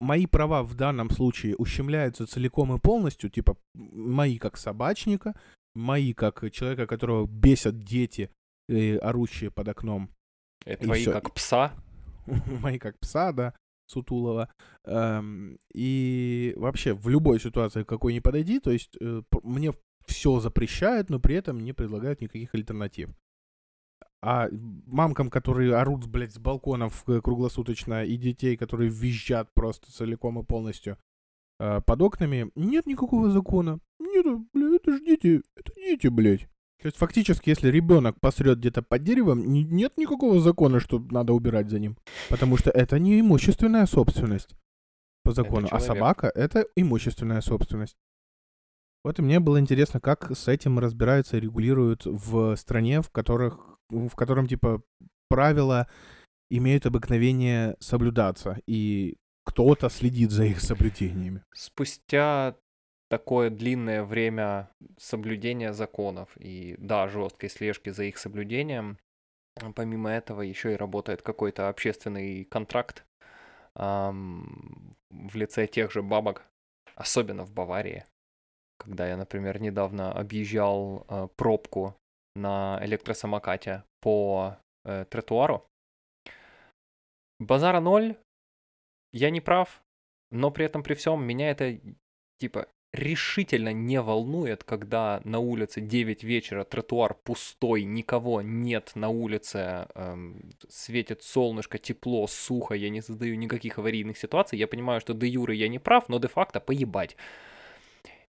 [0.00, 5.34] мои права в данном случае ущемляются целиком и полностью, типа мои как собачника,
[5.74, 8.30] мои как человека, которого бесят дети,
[8.68, 10.10] э, орущие под окном.
[10.64, 11.12] Это твои всё.
[11.12, 11.72] как пса?
[12.62, 13.54] мои как пса, да,
[13.86, 14.48] Сутулова.
[14.84, 19.72] Эм, и вообще в любой ситуации, какой ни подойди, то есть э, мне
[20.06, 23.10] все запрещают, но при этом не предлагают никаких альтернатив.
[24.20, 24.48] А
[24.86, 30.44] мамкам, которые орут, блядь, с балконов э, круглосуточно, и детей, которые визжат просто целиком и
[30.44, 30.98] полностью
[31.60, 33.78] э, под окнами, нет никакого закона.
[34.00, 36.48] Нет, блядь, это ж дети, это дети, блядь.
[36.80, 41.70] То есть фактически, если ребенок посрет где-то под деревом, нет никакого закона, что надо убирать
[41.70, 41.96] за ним.
[42.28, 44.54] Потому что это не имущественная собственность
[45.24, 47.96] по закону, а собака— это имущественная собственность.
[49.04, 53.77] Вот и мне было интересно, как с этим разбираются и регулируют в стране, в которых
[53.90, 54.82] в котором, типа,
[55.28, 55.88] правила
[56.50, 61.42] имеют обыкновение соблюдаться, и кто-то следит за их соблюдениями.
[61.54, 62.56] Спустя
[63.08, 68.98] такое длинное время соблюдения законов и, да, жесткой слежки за их соблюдением,
[69.74, 73.04] помимо этого еще и работает какой-то общественный контракт
[73.74, 76.44] эм, в лице тех же бабок,
[76.94, 78.04] особенно в Баварии.
[78.78, 81.96] когда я, например, недавно объезжал э, пробку
[82.38, 85.66] на электросамокате по э, тротуару.
[87.38, 88.16] Базара ноль,
[89.12, 89.82] я не прав,
[90.30, 91.78] но при этом при всем меня это
[92.38, 99.86] типа решительно не волнует, когда на улице 9 вечера, тротуар пустой, никого нет на улице,
[99.94, 104.58] эм, светит солнышко, тепло, сухо, я не создаю никаких аварийных ситуаций.
[104.58, 107.16] Я понимаю, что де юры я не прав, но де-факто поебать.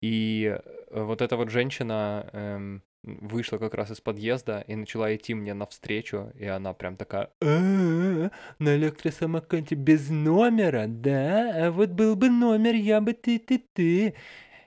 [0.01, 5.35] И э, вот эта вот женщина эм, вышла как раз из подъезда и начала идти
[5.35, 11.67] мне навстречу, и она прям такая, «А, на электросамокате без номера, да?
[11.67, 14.15] А вот был бы номер, я бы ты-ты-ты.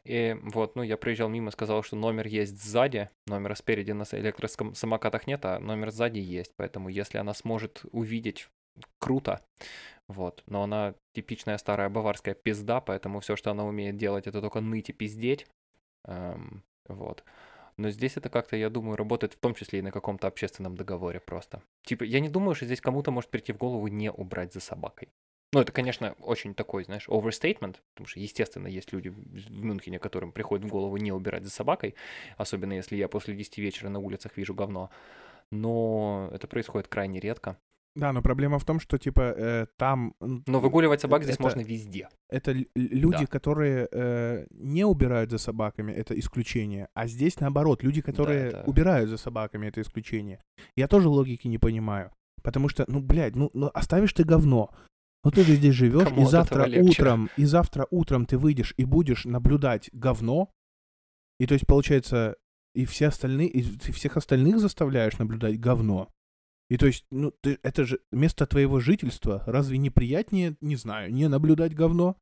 [0.04, 5.28] И вот, ну, я проезжал мимо, сказал, что номер есть сзади, номера спереди на электросамокатах
[5.28, 8.50] нет, а номер сзади есть, поэтому если она сможет увидеть,
[9.00, 9.42] круто,
[10.08, 10.44] вот.
[10.48, 14.90] Но она типичная старая баварская пизда, поэтому все, что она умеет делать, это только ныть
[14.90, 15.46] и пиздеть.
[16.06, 17.24] Эм, вот.
[17.82, 21.20] Но здесь это как-то, я думаю, работает в том числе и на каком-то общественном договоре
[21.20, 21.64] просто.
[21.84, 25.10] Типа, я не думаю, что здесь кому-то может прийти в голову не убрать за собакой.
[25.52, 30.32] Ну, это, конечно, очень такой, знаешь, overstatement, потому что, естественно, есть люди в Мюнхене, которым
[30.32, 31.96] приходит в голову не убирать за собакой,
[32.38, 34.92] особенно если я после 10 вечера на улицах вижу говно.
[35.50, 37.58] Но это происходит крайне редко.
[37.96, 40.14] Да, но проблема в том, что типа э, там.
[40.22, 42.08] Но выгуливать собак э, здесь это, можно везде.
[42.30, 43.28] Это люди, Да.
[43.28, 46.88] которые э, не убирают за собаками, это исключение.
[46.94, 50.42] А здесь наоборот, люди, которые это- убирают за собаками, это исключение.
[50.78, 52.12] Я тоже логики не понимаю.
[52.44, 54.70] Потому что, ну, блядь, ну, ну оставишь ты говно.
[55.24, 58.86] Ну ты же здесь живешь, Кому и завтра утром, и завтра утром ты выйдешь и
[58.86, 60.50] будешь наблюдать говно.
[61.40, 62.36] И то есть, получается,
[62.74, 63.62] и все остальные, и
[63.92, 66.10] всех остальных заставляешь наблюдать говно.
[66.72, 69.44] И то есть, ну, ты, это же место твоего жительства.
[69.46, 72.16] Разве не приятнее, не знаю, не наблюдать говно?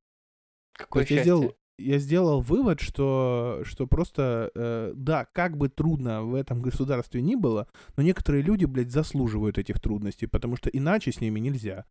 [0.74, 1.24] Какое есть я счастье.
[1.24, 7.22] сделал, я сделал вывод, что, что просто, э, да, как бы трудно в этом государстве
[7.22, 11.86] ни было, но некоторые люди, блядь, заслуживают этих трудностей, потому что иначе с ними нельзя.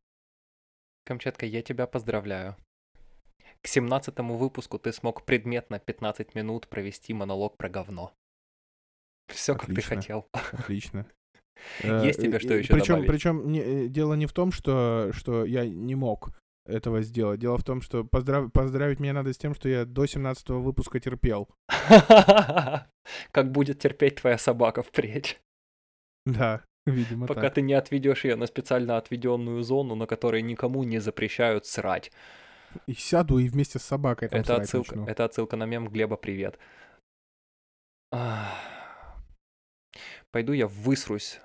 [1.04, 2.56] Камчатка, я тебя поздравляю.
[3.62, 8.12] К 17 выпуску ты смог предметно 15 минут провести монолог про говно.
[9.28, 10.26] Все, как ты хотел.
[10.52, 11.06] Отлично.
[11.82, 13.08] Есть тебе что еще Причем, добавить?
[13.10, 16.30] причем не- э, дело не в том, что, что я не мог
[16.66, 17.40] этого сделать.
[17.40, 21.00] Дело в том, что поздрав- поздравить меня надо с тем, что я до 17 выпуска
[21.00, 21.48] терпел.
[23.32, 25.40] Как будет терпеть твоя собака впредь,
[26.26, 27.54] Да, видимо пока так.
[27.54, 32.12] ты не отведешь ее на специально отведенную зону, на которой никому не запрещают срать.
[32.86, 35.06] И сяду и вместе с собакой там Это отсылка, начну.
[35.10, 36.58] это отсылка на мем Глеба привет.
[40.30, 41.40] Пойду я высрусь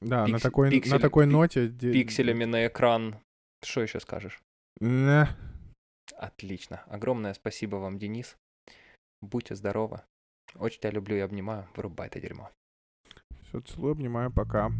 [0.00, 1.68] Да, на пиксель- такой, на пикселем- такой ноте...
[1.68, 3.16] пикселями на экран.
[3.62, 4.40] Что еще скажешь?
[4.80, 5.28] Не.
[6.16, 6.82] Отлично.
[6.86, 8.36] Огромное спасибо вам, Денис.
[9.20, 10.00] Будьте здоровы.
[10.54, 11.68] Очень тебя люблю и обнимаю.
[11.76, 12.50] Вырубай это дерьмо.
[13.48, 14.70] Все, целую, обнимаю, пока.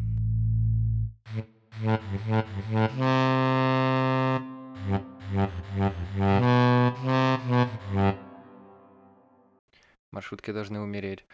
[10.13, 11.25] Маршрутки должны умереть.